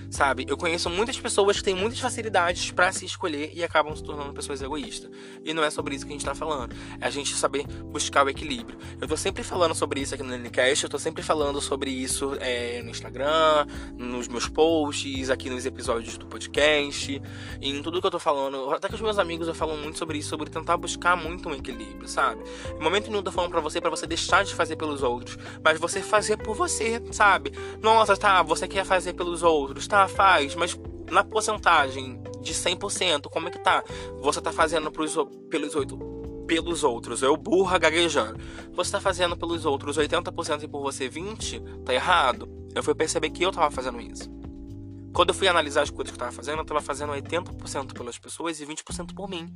sabe? 0.09 0.45
Eu 0.47 0.57
conheço 0.57 0.89
muitas 0.89 1.19
pessoas 1.19 1.57
que 1.57 1.63
têm 1.63 1.75
muitas 1.75 1.99
facilidades 1.99 2.71
para 2.71 2.91
se 2.91 3.05
escolher 3.05 3.51
e 3.53 3.63
acabam 3.63 3.95
se 3.95 4.03
tornando 4.03 4.33
pessoas 4.33 4.61
egoístas. 4.61 5.09
E 5.43 5.53
não 5.53 5.63
é 5.63 5.69
sobre 5.69 5.95
isso 5.95 6.05
que 6.05 6.11
a 6.11 6.15
gente 6.15 6.25
tá 6.25 6.35
falando. 6.35 6.75
É 6.99 7.07
a 7.07 7.09
gente 7.09 7.35
saber 7.35 7.65
buscar 7.67 8.25
o 8.25 8.29
equilíbrio. 8.29 8.77
Eu 8.99 9.07
tô 9.07 9.15
sempre 9.15 9.43
falando 9.43 9.75
sobre 9.75 10.01
isso 10.01 10.13
aqui 10.13 10.23
no 10.23 10.29
Nenicast, 10.29 10.83
eu 10.83 10.89
tô 10.89 10.99
sempre 10.99 11.21
falando 11.21 11.61
sobre 11.61 11.91
isso 11.91 12.35
é, 12.39 12.81
no 12.81 12.89
Instagram, 12.89 13.65
nos 13.97 14.27
meus 14.27 14.47
posts, 14.47 15.29
aqui 15.29 15.49
nos 15.49 15.65
episódios 15.65 16.17
do 16.17 16.25
podcast, 16.25 17.21
em 17.61 17.81
tudo 17.81 18.01
que 18.01 18.07
eu 18.07 18.11
tô 18.11 18.19
falando. 18.19 18.71
Até 18.71 18.87
com 18.87 18.95
os 18.95 19.01
meus 19.01 19.19
amigos 19.19 19.47
eu 19.47 19.53
falo 19.53 19.77
muito 19.77 19.97
sobre 19.97 20.17
isso, 20.17 20.29
sobre 20.29 20.49
tentar 20.49 20.77
buscar 20.77 21.15
muito 21.15 21.49
um 21.49 21.53
equilíbrio, 21.53 22.07
sabe? 22.07 22.43
Em 22.77 22.83
momento 22.83 23.07
nenhum 23.07 23.19
eu 23.19 23.23
tô 23.23 23.31
falando 23.31 23.51
pra 23.51 23.61
você, 23.61 23.79
para 23.79 23.89
você 23.89 24.07
deixar 24.07 24.43
de 24.43 24.53
fazer 24.53 24.75
pelos 24.75 25.03
outros, 25.03 25.37
mas 25.63 25.79
você 25.79 26.01
fazer 26.01 26.37
por 26.37 26.55
você, 26.55 27.01
sabe? 27.11 27.51
Nossa, 27.81 28.15
tá, 28.17 28.41
você 28.41 28.67
quer 28.67 28.85
fazer 28.85 29.13
pelos 29.13 29.43
outros, 29.43 29.87
tá? 29.87 29.98
Faz, 30.07 30.55
mas 30.55 30.79
na 31.11 31.23
porcentagem 31.23 32.21
de 32.41 32.53
100%, 32.53 33.29
como 33.29 33.47
é 33.47 33.51
que 33.51 33.59
tá? 33.59 33.83
Você 34.21 34.41
tá 34.41 34.51
fazendo 34.51 34.91
pros, 34.91 35.15
pelos 35.49 35.75
oito 35.75 35.97
pelos 36.49 36.83
outros, 36.83 37.21
eu 37.21 37.37
burra 37.37 37.77
gaguejando. 37.77 38.39
Você 38.73 38.91
tá 38.91 38.99
fazendo 38.99 39.37
pelos 39.37 39.65
outros 39.65 39.99
80% 39.99 40.63
e 40.63 40.67
por 40.67 40.81
você 40.81 41.07
20, 41.07 41.59
tá 41.85 41.93
errado. 41.93 42.49
Eu 42.73 42.81
fui 42.81 42.95
perceber 42.95 43.29
que 43.29 43.43
eu 43.43 43.51
tava 43.51 43.69
fazendo 43.69 44.01
isso. 44.01 44.27
Quando 45.13 45.29
eu 45.29 45.35
fui 45.35 45.47
analisar 45.47 45.83
as 45.83 45.91
coisas 45.91 46.11
que 46.11 46.15
eu 46.15 46.19
tava 46.19 46.31
fazendo, 46.31 46.57
eu 46.57 46.65
tava 46.65 46.81
fazendo 46.81 47.13
80% 47.13 47.93
pelas 47.93 48.17
pessoas 48.17 48.59
e 48.59 48.65
20% 48.65 49.13
por 49.13 49.29
mim. 49.29 49.47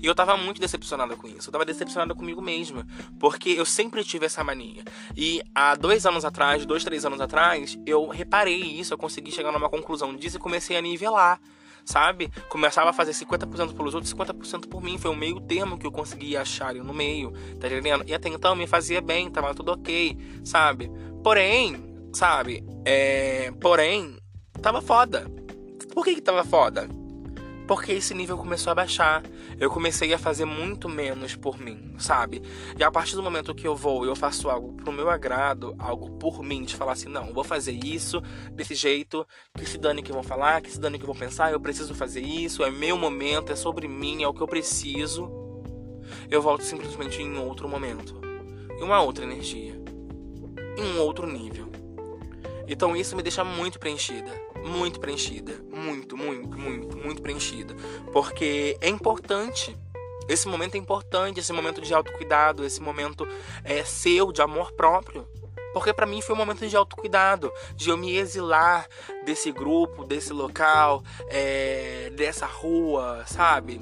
E 0.00 0.06
eu 0.06 0.14
tava 0.14 0.36
muito 0.36 0.60
decepcionada 0.60 1.16
com 1.16 1.26
isso. 1.26 1.48
Eu 1.48 1.52
tava 1.52 1.64
decepcionada 1.64 2.14
comigo 2.14 2.40
mesma. 2.40 2.86
Porque 3.18 3.50
eu 3.50 3.64
sempre 3.64 4.04
tive 4.04 4.26
essa 4.26 4.42
mania. 4.42 4.82
E 5.16 5.42
há 5.54 5.74
dois 5.74 6.06
anos 6.06 6.24
atrás, 6.24 6.64
dois, 6.66 6.84
três 6.84 7.04
anos 7.04 7.20
atrás, 7.20 7.78
eu 7.86 8.06
reparei 8.08 8.60
isso, 8.60 8.94
eu 8.94 8.98
consegui 8.98 9.30
chegar 9.30 9.52
numa 9.52 9.68
conclusão 9.68 10.14
disso 10.14 10.36
e 10.36 10.40
comecei 10.40 10.76
a 10.76 10.82
nivelar 10.82 11.40
sabe? 11.84 12.30
Começava 12.48 12.90
a 12.90 12.92
fazer 12.92 13.12
50% 13.12 13.74
pelos 13.74 13.94
outros, 13.94 14.12
50% 14.14 14.68
por 14.68 14.82
mim. 14.82 14.98
Foi 14.98 15.10
o 15.10 15.16
meio 15.16 15.40
termo 15.40 15.78
que 15.78 15.86
eu 15.86 15.90
consegui 15.90 16.36
achar 16.36 16.74
no 16.74 16.94
meio, 16.94 17.32
tá 17.58 17.66
entendendo? 17.66 18.04
E 18.06 18.14
até 18.14 18.28
então 18.28 18.54
me 18.54 18.66
fazia 18.66 19.00
bem, 19.00 19.30
tava 19.30 19.54
tudo 19.54 19.72
ok, 19.72 20.16
sabe? 20.44 20.90
Porém, 21.22 21.82
sabe? 22.12 22.64
É... 22.84 23.50
Porém, 23.60 24.16
tava 24.62 24.80
foda. 24.80 25.26
Por 25.92 26.04
que 26.04 26.14
que 26.14 26.20
tava 26.20 26.44
foda? 26.44 26.88
Porque 27.70 27.92
esse 27.92 28.12
nível 28.14 28.36
começou 28.36 28.72
a 28.72 28.74
baixar. 28.74 29.22
Eu 29.56 29.70
comecei 29.70 30.12
a 30.12 30.18
fazer 30.18 30.44
muito 30.44 30.88
menos 30.88 31.36
por 31.36 31.56
mim, 31.56 31.94
sabe? 31.98 32.42
E 32.76 32.82
a 32.82 32.90
partir 32.90 33.14
do 33.14 33.22
momento 33.22 33.54
que 33.54 33.64
eu 33.64 33.76
vou 33.76 34.04
e 34.04 34.08
eu 34.08 34.16
faço 34.16 34.50
algo 34.50 34.72
pro 34.72 34.90
meu 34.90 35.08
agrado, 35.08 35.76
algo 35.78 36.10
por 36.18 36.42
mim, 36.42 36.64
de 36.64 36.74
falar 36.74 36.94
assim, 36.94 37.08
não, 37.08 37.32
vou 37.32 37.44
fazer 37.44 37.70
isso 37.70 38.20
desse 38.54 38.74
jeito, 38.74 39.24
que 39.54 39.64
se 39.64 39.78
dane 39.78 40.02
que 40.02 40.10
vão 40.10 40.24
falar, 40.24 40.60
que 40.60 40.68
se 40.68 40.80
dane 40.80 40.98
que 40.98 41.06
vão 41.06 41.14
pensar, 41.14 41.52
eu 41.52 41.60
preciso 41.60 41.94
fazer 41.94 42.22
isso, 42.22 42.64
é 42.64 42.72
meu 42.72 42.98
momento, 42.98 43.52
é 43.52 43.54
sobre 43.54 43.86
mim, 43.86 44.24
é 44.24 44.26
o 44.26 44.34
que 44.34 44.40
eu 44.40 44.48
preciso. 44.48 45.30
Eu 46.28 46.42
volto 46.42 46.64
simplesmente 46.64 47.22
em 47.22 47.38
outro 47.38 47.68
momento, 47.68 48.20
em 48.80 48.82
uma 48.82 49.00
outra 49.00 49.24
energia, 49.24 49.80
em 50.76 50.82
um 50.82 51.00
outro 51.02 51.24
nível. 51.24 51.70
Então 52.66 52.96
isso 52.96 53.14
me 53.14 53.22
deixa 53.22 53.44
muito 53.44 53.78
preenchida 53.78 54.49
muito 54.64 55.00
preenchida. 55.00 55.62
Muito, 55.70 56.16
muito, 56.16 56.58
muito, 56.58 56.96
muito 56.96 57.22
preenchida. 57.22 57.74
Porque 58.12 58.76
é 58.80 58.88
importante. 58.88 59.76
Esse 60.28 60.46
momento 60.46 60.76
é 60.76 60.78
importante, 60.78 61.40
esse 61.40 61.52
momento 61.52 61.80
de 61.80 61.92
autocuidado, 61.92 62.64
esse 62.64 62.80
momento 62.80 63.26
é 63.64 63.84
seu, 63.84 64.30
de 64.30 64.40
amor 64.40 64.72
próprio. 64.72 65.26
Porque 65.72 65.92
para 65.92 66.06
mim 66.06 66.20
foi 66.20 66.34
um 66.34 66.38
momento 66.38 66.66
de 66.66 66.76
autocuidado, 66.76 67.52
de 67.74 67.90
eu 67.90 67.96
me 67.96 68.16
exilar 68.16 68.86
desse 69.24 69.52
grupo, 69.52 70.04
desse 70.04 70.32
local, 70.32 71.02
é, 71.28 72.10
dessa 72.16 72.46
rua, 72.46 73.24
sabe? 73.26 73.80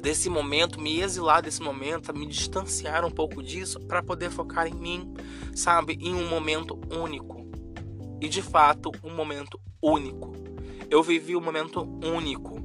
Desse 0.00 0.28
momento, 0.28 0.80
me 0.80 1.00
exilar 1.00 1.42
desse 1.42 1.62
momento, 1.62 2.12
me 2.12 2.26
distanciar 2.26 3.04
um 3.04 3.10
pouco 3.10 3.42
disso 3.42 3.78
para 3.80 4.02
poder 4.02 4.30
focar 4.30 4.66
em 4.66 4.74
mim, 4.74 5.14
sabe? 5.54 5.96
Em 6.00 6.14
um 6.14 6.28
momento 6.28 6.78
único. 6.90 7.41
E 8.22 8.28
de 8.28 8.40
fato, 8.40 8.92
um 9.02 9.12
momento 9.12 9.60
único. 9.82 10.32
Eu 10.88 11.02
vivi 11.02 11.34
um 11.34 11.40
momento 11.40 11.82
único, 12.04 12.64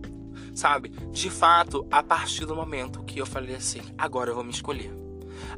sabe? 0.53 0.89
De 1.11 1.31
fato, 1.31 1.83
a 1.89 2.03
partir 2.03 2.45
do 2.45 2.55
momento 2.55 3.03
que 3.03 3.19
eu 3.19 3.25
falei 3.25 3.55
assim, 3.55 3.81
agora 3.97 4.29
eu 4.29 4.35
vou 4.35 4.43
me 4.43 4.51
escolher. 4.51 4.93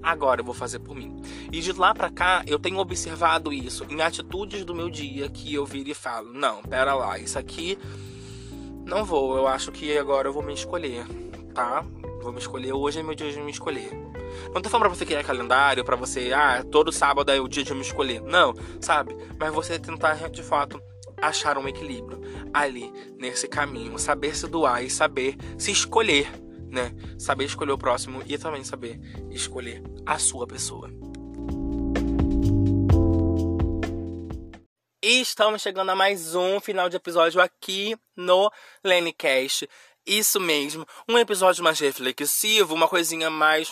Agora 0.02 0.40
eu 0.40 0.46
vou 0.46 0.54
fazer 0.54 0.80
por 0.80 0.96
mim. 0.96 1.22
E 1.52 1.60
de 1.60 1.74
lá 1.74 1.94
para 1.94 2.10
cá, 2.10 2.44
eu 2.48 2.58
tenho 2.58 2.78
observado 2.78 3.52
isso 3.52 3.86
em 3.90 4.02
atitudes 4.02 4.64
do 4.64 4.74
meu 4.74 4.90
dia 4.90 5.28
que 5.28 5.54
eu 5.54 5.66
viro 5.66 5.90
e 5.90 5.94
falo: 5.94 6.32
"Não, 6.32 6.62
pera 6.62 6.94
lá, 6.94 7.20
isso 7.20 7.38
aqui 7.38 7.78
não 8.86 9.04
vou. 9.04 9.36
Eu 9.36 9.48
acho 9.48 9.70
que 9.70 9.98
agora 9.98 10.30
eu 10.30 10.34
vou 10.34 10.44
me 10.44 10.54
escolher, 10.54 11.06
tá? 11.54 11.86
Vou 12.22 12.32
me 12.32 12.40
escolher. 12.40 12.72
Hoje 12.72 13.02
é 13.02 13.04
meu 13.04 13.16
dia 13.16 13.32
de 13.32 13.42
me 13.42 13.52
escolher. 13.52 13.92
Não 14.54 14.62
tô 14.62 14.70
falando 14.70 14.88
pra 14.88 14.96
você 14.96 15.06
criar 15.06 15.24
calendário, 15.24 15.84
para 15.84 15.96
você, 15.96 16.32
ah, 16.34 16.64
todo 16.70 16.92
sábado 16.92 17.32
é 17.32 17.40
o 17.40 17.48
dia 17.48 17.64
de 17.64 17.72
eu 17.72 17.76
me 17.76 17.82
escolher. 17.82 18.22
Não, 18.22 18.54
sabe? 18.82 19.16
Mas 19.40 19.54
você 19.54 19.80
tentar 19.80 20.30
de 20.30 20.44
fato 20.44 20.82
achar 21.22 21.58
um 21.58 21.68
equilíbrio 21.68 22.22
ali 22.54 22.92
nesse 23.18 23.48
caminho, 23.48 23.98
saber 24.00 24.36
se 24.36 24.48
doar 24.48 24.84
e 24.84 24.90
saber 24.90 25.36
se 25.58 25.72
escolher, 25.72 26.30
né? 26.70 26.94
Saber 27.18 27.46
escolher 27.46 27.74
o 27.74 27.78
próximo 27.78 28.24
e 28.26 28.38
também 28.38 28.64
saber 28.64 29.00
escolher 29.32 29.84
a 30.06 30.18
sua 30.18 30.48
pessoa. 30.48 30.90
E 35.02 35.22
estamos 35.22 35.62
chegando 35.62 35.90
a 35.90 35.96
mais 35.96 36.36
um 36.36 36.60
final 36.60 36.90
de 36.90 36.98
episódio 36.98 37.42
aqui 37.42 37.98
no 38.16 38.52
Lenecast. 38.84 39.68
Isso 40.10 40.40
mesmo. 40.40 40.88
Um 41.08 41.20
episódio 41.20 41.64
mais 41.64 41.80
reflexivo, 41.80 42.74
uma 42.74 42.88
coisinha 42.88 43.30
mais. 43.30 43.72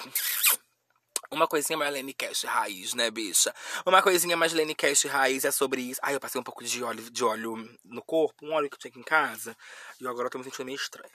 Uma 1.32 1.48
coisinha 1.48 1.76
mais 1.76 1.92
Lenny 1.92 2.14
Cash 2.14 2.44
raiz, 2.44 2.94
né, 2.94 3.10
bicha? 3.10 3.52
Uma 3.84 4.04
coisinha 4.04 4.38
mais 4.38 4.54
Lenny 4.54 4.76
Cash 4.76 5.06
raiz 5.06 5.46
é 5.46 5.52
sobre 5.52 5.82
isso. 5.82 6.00
Ai, 6.04 6.14
eu 6.14 6.20
passei 6.20 6.40
um 6.40 6.44
pouco 6.44 6.64
de 6.64 6.84
óleo, 6.84 7.10
de 7.10 7.24
óleo 7.26 7.68
no 7.84 8.04
corpo, 8.04 8.46
um 8.46 8.54
óleo 8.54 8.70
que 8.70 8.76
eu 8.76 8.80
tinha 8.80 8.92
aqui 8.92 9.00
em 9.00 9.04
casa. 9.04 9.58
E 10.00 10.08
agora 10.08 10.28
eu 10.28 10.30
tô 10.30 10.38
me 10.38 10.44
sentindo 10.44 10.66
meio 10.66 10.76
estranho 10.76 11.10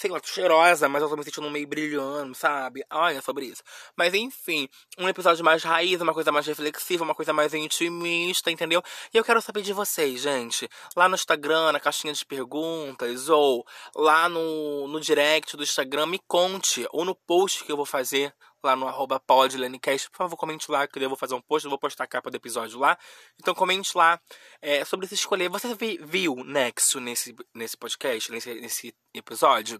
sei 0.00 0.10
lá, 0.10 0.18
tô 0.18 0.28
cheirosa, 0.28 0.88
mas 0.88 1.02
eu 1.02 1.10
tô 1.10 1.16
me 1.16 1.22
sentindo 1.22 1.50
meio 1.50 1.66
brilhando, 1.68 2.34
sabe? 2.34 2.82
Olha 2.90 3.18
é 3.18 3.20
sobre 3.20 3.44
isso. 3.44 3.62
Mas 3.94 4.14
enfim, 4.14 4.66
um 4.98 5.06
episódio 5.06 5.44
mais 5.44 5.62
raiz, 5.62 6.00
uma 6.00 6.14
coisa 6.14 6.32
mais 6.32 6.46
reflexiva, 6.46 7.04
uma 7.04 7.14
coisa 7.14 7.34
mais 7.34 7.52
intimista, 7.52 8.50
entendeu? 8.50 8.82
E 9.12 9.18
eu 9.18 9.22
quero 9.22 9.42
saber 9.42 9.60
de 9.60 9.74
vocês, 9.74 10.22
gente. 10.22 10.66
Lá 10.96 11.06
no 11.06 11.16
Instagram, 11.16 11.72
na 11.72 11.78
caixinha 11.78 12.14
de 12.14 12.24
perguntas, 12.24 13.28
ou 13.28 13.62
lá 13.94 14.26
no, 14.26 14.88
no 14.88 14.98
direct 15.00 15.54
do 15.54 15.62
Instagram, 15.62 16.06
me 16.06 16.18
conte, 16.26 16.86
ou 16.92 17.04
no 17.04 17.14
post 17.14 17.62
que 17.62 17.70
eu 17.70 17.76
vou 17.76 17.84
fazer 17.84 18.34
lá 18.64 18.74
no 18.74 18.88
arroba 18.88 19.20
podlenicast. 19.20 20.10
Por 20.10 20.16
favor, 20.16 20.36
comente 20.38 20.70
lá, 20.70 20.86
que 20.88 20.98
eu 20.98 21.08
vou 21.10 21.18
fazer 21.18 21.34
um 21.34 21.42
post, 21.42 21.66
eu 21.66 21.70
vou 21.70 21.78
postar 21.78 22.04
a 22.04 22.06
capa 22.06 22.30
do 22.30 22.36
episódio 22.36 22.78
lá. 22.78 22.96
Então 23.38 23.54
comente 23.54 23.94
lá 23.94 24.18
é, 24.62 24.82
sobre 24.82 25.06
se 25.06 25.14
escolher. 25.14 25.50
Você 25.50 25.74
viu 26.00 26.36
Nexo 26.36 27.00
nesse, 27.00 27.36
nesse 27.54 27.76
podcast, 27.76 28.32
nesse, 28.32 28.54
nesse 28.54 28.94
episódio? 29.14 29.78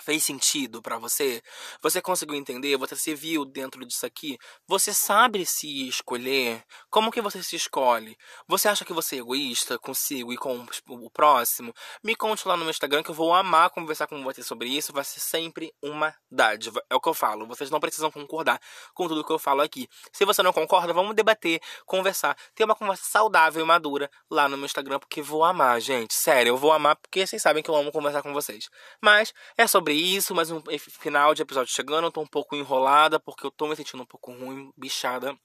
Fez 0.00 0.24
sentido 0.24 0.80
para 0.80 0.98
você? 0.98 1.42
Você 1.82 2.00
conseguiu 2.00 2.36
entender? 2.36 2.76
Você 2.76 2.96
se 2.96 3.14
viu 3.14 3.44
dentro 3.44 3.84
disso 3.84 4.06
aqui? 4.06 4.38
Você 4.66 4.94
sabe 4.94 5.44
se 5.44 5.88
escolher? 5.88 6.64
Como 6.90 7.10
que 7.10 7.20
você 7.20 7.42
se 7.42 7.56
escolhe? 7.56 8.16
Você 8.48 8.68
acha 8.68 8.84
que 8.84 8.92
você 8.92 9.16
é 9.16 9.18
egoísta 9.18 9.78
consigo 9.78 10.32
e 10.32 10.36
com 10.36 10.66
o 10.88 11.10
próximo? 11.10 11.74
Me 12.02 12.16
conte 12.16 12.48
lá 12.48 12.56
no 12.56 12.64
meu 12.64 12.70
Instagram 12.70 13.02
que 13.02 13.10
eu 13.10 13.14
vou 13.14 13.34
amar 13.34 13.70
conversar 13.70 14.06
com 14.06 14.22
você 14.22 14.42
sobre 14.42 14.68
isso. 14.68 14.92
Vai 14.92 15.04
ser 15.04 15.20
sempre 15.20 15.72
uma 15.82 16.14
dádiva. 16.30 16.82
É 16.88 16.94
o 16.94 17.00
que 17.00 17.08
eu 17.08 17.14
falo. 17.14 17.46
Vocês 17.46 17.70
não 17.70 17.80
precisam 17.80 18.10
concordar 18.10 18.60
com 18.94 19.06
tudo 19.08 19.24
que 19.24 19.32
eu 19.32 19.38
falo 19.38 19.60
aqui. 19.60 19.88
Se 20.12 20.24
você 20.24 20.42
não 20.42 20.52
concorda, 20.52 20.92
vamos 20.92 21.14
debater, 21.14 21.60
conversar, 21.84 22.36
ter 22.54 22.64
uma 22.64 22.74
conversa 22.74 23.04
saudável 23.04 23.62
e 23.62 23.66
madura 23.66 24.10
lá 24.30 24.48
no 24.48 24.56
meu 24.56 24.66
Instagram, 24.66 24.98
porque 24.98 25.20
vou 25.20 25.44
amar, 25.44 25.80
gente. 25.80 26.14
Sério, 26.14 26.50
eu 26.50 26.56
vou 26.56 26.72
amar 26.72 26.96
porque 26.96 27.26
vocês 27.26 27.42
sabem 27.42 27.62
que 27.62 27.70
eu 27.70 27.76
amo 27.76 27.92
conversar 27.92 28.22
com 28.22 28.32
vocês. 28.32 28.68
Mas 29.02 29.34
é 29.56 29.66
só 29.66 29.81
sobre 29.82 29.94
isso, 29.94 30.32
mas 30.32 30.50
um 30.50 30.62
final 30.78 31.34
de 31.34 31.42
episódio 31.42 31.74
chegando. 31.74 32.06
Eu 32.06 32.12
tô 32.12 32.20
um 32.20 32.26
pouco 32.26 32.54
enrolada 32.54 33.18
porque 33.18 33.44
eu 33.44 33.50
tô 33.50 33.66
me 33.66 33.74
sentindo 33.74 34.02
um 34.02 34.06
pouco 34.06 34.32
ruim, 34.32 34.70
bichada. 34.76 35.36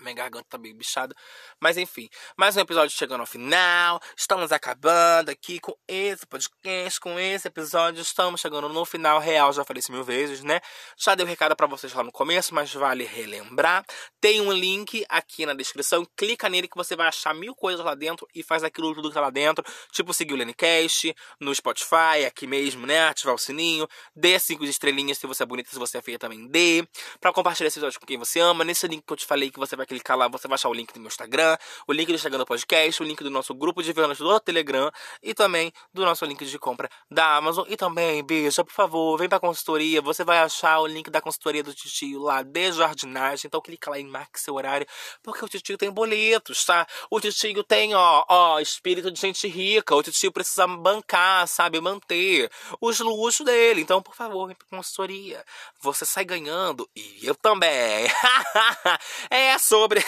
Minha 0.00 0.14
garganta 0.14 0.46
tá 0.48 0.58
bem 0.58 0.74
bichada. 0.74 1.14
Mas 1.60 1.76
enfim, 1.76 2.08
mais 2.36 2.56
um 2.56 2.60
episódio 2.60 2.96
chegando 2.96 3.20
ao 3.20 3.26
final. 3.26 4.00
Estamos 4.16 4.50
acabando 4.50 5.30
aqui 5.30 5.60
com 5.60 5.72
esse 5.86 6.26
podcast, 6.26 6.98
com 6.98 7.18
esse 7.18 7.46
episódio. 7.46 8.02
Estamos 8.02 8.40
chegando 8.40 8.68
no 8.68 8.84
final 8.84 9.20
real. 9.20 9.52
Já 9.52 9.64
falei 9.64 9.78
isso 9.78 9.92
mil 9.92 10.02
vezes, 10.02 10.42
né? 10.42 10.60
Já 10.98 11.14
dei 11.14 11.24
o 11.24 11.28
um 11.28 11.30
recado 11.30 11.54
para 11.54 11.68
vocês 11.68 11.92
lá 11.92 12.02
no 12.02 12.10
começo, 12.10 12.52
mas 12.52 12.74
vale 12.74 13.04
relembrar. 13.04 13.84
Tem 14.20 14.40
um 14.40 14.50
link 14.50 15.06
aqui 15.08 15.46
na 15.46 15.54
descrição. 15.54 16.04
Clica 16.16 16.48
nele 16.48 16.66
que 16.66 16.76
você 16.76 16.96
vai 16.96 17.06
achar 17.06 17.32
mil 17.32 17.54
coisas 17.54 17.84
lá 17.84 17.94
dentro 17.94 18.26
e 18.34 18.42
faz 18.42 18.64
aquilo 18.64 18.92
tudo 18.94 19.08
que 19.08 19.14
tá 19.14 19.20
lá 19.20 19.30
dentro. 19.30 19.64
Tipo 19.92 20.12
seguir 20.12 20.34
o 20.34 20.36
Lenicast 20.36 21.14
no 21.38 21.54
Spotify, 21.54 22.24
aqui 22.26 22.48
mesmo, 22.48 22.84
né? 22.84 23.06
Ativar 23.06 23.36
o 23.36 23.38
sininho. 23.38 23.86
Dê 24.14 24.40
cinco 24.40 24.64
estrelinhas 24.64 25.18
se 25.18 25.26
você 25.26 25.44
é 25.44 25.46
bonita, 25.46 25.70
se 25.70 25.78
você 25.78 25.98
é 25.98 26.02
feia 26.02 26.18
também 26.18 26.48
dê. 26.48 26.84
Pra 27.20 27.32
compartilhar 27.32 27.68
esse 27.68 27.78
episódio 27.78 28.00
com 28.00 28.06
quem 28.06 28.18
você 28.18 28.40
ama. 28.40 28.64
Nesse 28.64 28.88
link 28.88 29.04
que 29.06 29.12
eu 29.12 29.16
te 29.16 29.24
falei 29.24 29.52
que 29.52 29.58
você 29.58 29.76
vai 29.76 29.83
vai 29.84 29.86
clicar 29.86 30.16
lá, 30.16 30.26
você 30.28 30.48
vai 30.48 30.54
achar 30.54 30.68
o 30.68 30.74
link 30.74 30.92
do 30.92 30.98
meu 30.98 31.08
Instagram, 31.08 31.56
o 31.86 31.92
link 31.92 32.08
do 32.08 32.14
Instagram 32.14 32.38
do 32.38 32.46
podcast, 32.46 33.02
o 33.02 33.06
link 33.06 33.22
do 33.22 33.30
nosso 33.30 33.54
grupo 33.54 33.82
de 33.82 33.92
vendas 33.92 34.18
do 34.18 34.40
Telegram 34.40 34.90
e 35.22 35.34
também 35.34 35.72
do 35.92 36.04
nosso 36.04 36.24
link 36.24 36.44
de 36.44 36.58
compra 36.58 36.88
da 37.10 37.36
Amazon. 37.36 37.64
E 37.68 37.76
também, 37.76 38.24
bicha, 38.24 38.64
por 38.64 38.72
favor, 38.72 39.18
vem 39.18 39.28
pra 39.28 39.38
consultoria. 39.38 40.00
Você 40.00 40.24
vai 40.24 40.38
achar 40.38 40.80
o 40.80 40.86
link 40.86 41.10
da 41.10 41.20
consultoria 41.20 41.62
do 41.62 41.74
Titio 41.74 42.20
lá 42.20 42.42
de 42.42 42.72
jardinagem. 42.72 43.46
Então 43.46 43.60
clica 43.60 43.90
lá 43.90 43.98
em 43.98 44.06
marque 44.06 44.40
seu 44.40 44.54
horário, 44.54 44.86
porque 45.22 45.44
o 45.44 45.48
Titio 45.48 45.76
tem 45.76 45.90
boletos, 45.90 46.64
tá? 46.64 46.86
O 47.10 47.20
Titio 47.20 47.62
tem, 47.62 47.94
ó, 47.94 48.24
ó, 48.28 48.60
espírito 48.60 49.10
de 49.10 49.20
gente 49.20 49.46
rica. 49.46 49.94
O 49.94 50.02
Titio 50.02 50.32
precisa 50.32 50.66
bancar, 50.66 51.46
sabe? 51.46 51.80
Manter 51.80 52.50
os 52.80 52.98
luxos 53.00 53.44
dele. 53.44 53.82
Então, 53.82 54.02
por 54.02 54.14
favor, 54.14 54.46
vem 54.46 54.56
pra 54.56 54.66
consultoria. 54.68 55.44
Você 55.80 56.04
sai 56.06 56.24
ganhando 56.24 56.88
e 56.96 57.20
eu 57.22 57.34
também. 57.34 58.06
é 59.30 59.58
sobre. 59.74 60.00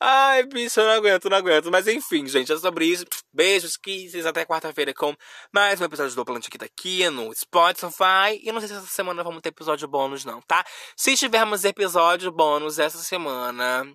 Ai, 0.00 0.42
bicho, 0.42 0.80
eu 0.80 0.86
não 0.86 0.94
aguento, 0.94 1.30
não 1.30 1.36
aguento. 1.36 1.70
Mas 1.70 1.86
enfim, 1.86 2.26
gente, 2.26 2.52
é 2.52 2.58
sobre 2.58 2.86
isso. 2.86 3.04
Beijos, 3.32 3.76
kisses, 3.76 4.26
até 4.26 4.44
quarta-feira 4.44 4.92
com 4.92 5.14
mais 5.52 5.80
um 5.80 5.84
episódio 5.84 6.16
do 6.16 6.24
Plantiquita 6.24 6.64
aqui 6.64 7.08
no 7.08 7.32
Spotify. 7.32 8.40
E 8.42 8.50
não 8.50 8.60
sei 8.60 8.68
se 8.68 8.74
essa 8.74 8.86
semana 8.86 9.22
vamos 9.22 9.40
ter 9.42 9.50
episódio 9.50 9.86
bônus, 9.86 10.24
não, 10.24 10.42
tá? 10.42 10.64
Se 10.96 11.16
tivermos 11.16 11.64
episódio 11.64 12.32
bônus 12.32 12.80
essa 12.80 12.98
semana, 12.98 13.86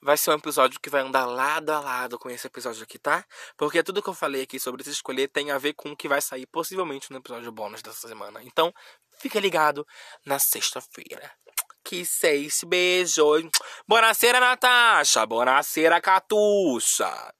vai 0.00 0.16
ser 0.16 0.30
um 0.30 0.34
episódio 0.34 0.80
que 0.80 0.88
vai 0.88 1.02
andar 1.02 1.26
lado 1.26 1.70
a 1.70 1.78
lado 1.78 2.18
com 2.18 2.30
esse 2.30 2.46
episódio 2.46 2.84
aqui, 2.84 2.98
tá? 2.98 3.22
Porque 3.56 3.82
tudo 3.82 4.02
que 4.02 4.08
eu 4.08 4.14
falei 4.14 4.42
aqui 4.42 4.58
sobre 4.58 4.82
se 4.82 4.90
escolher 4.90 5.28
tem 5.28 5.50
a 5.50 5.58
ver 5.58 5.74
com 5.74 5.90
o 5.90 5.96
que 5.96 6.08
vai 6.08 6.22
sair 6.22 6.46
possivelmente 6.46 7.10
no 7.10 7.18
episódio 7.18 7.52
bônus 7.52 7.82
dessa 7.82 8.08
semana. 8.08 8.42
Então, 8.42 8.72
fica 9.18 9.38
ligado 9.38 9.86
na 10.24 10.38
sexta-feira 10.38 11.30
que 11.88 12.04
seis 12.04 12.60
beijos. 12.64 13.44
Boa 13.86 14.12
Natasha. 14.40 15.24
Boa 15.24 15.62
Catuxa. 16.02 17.37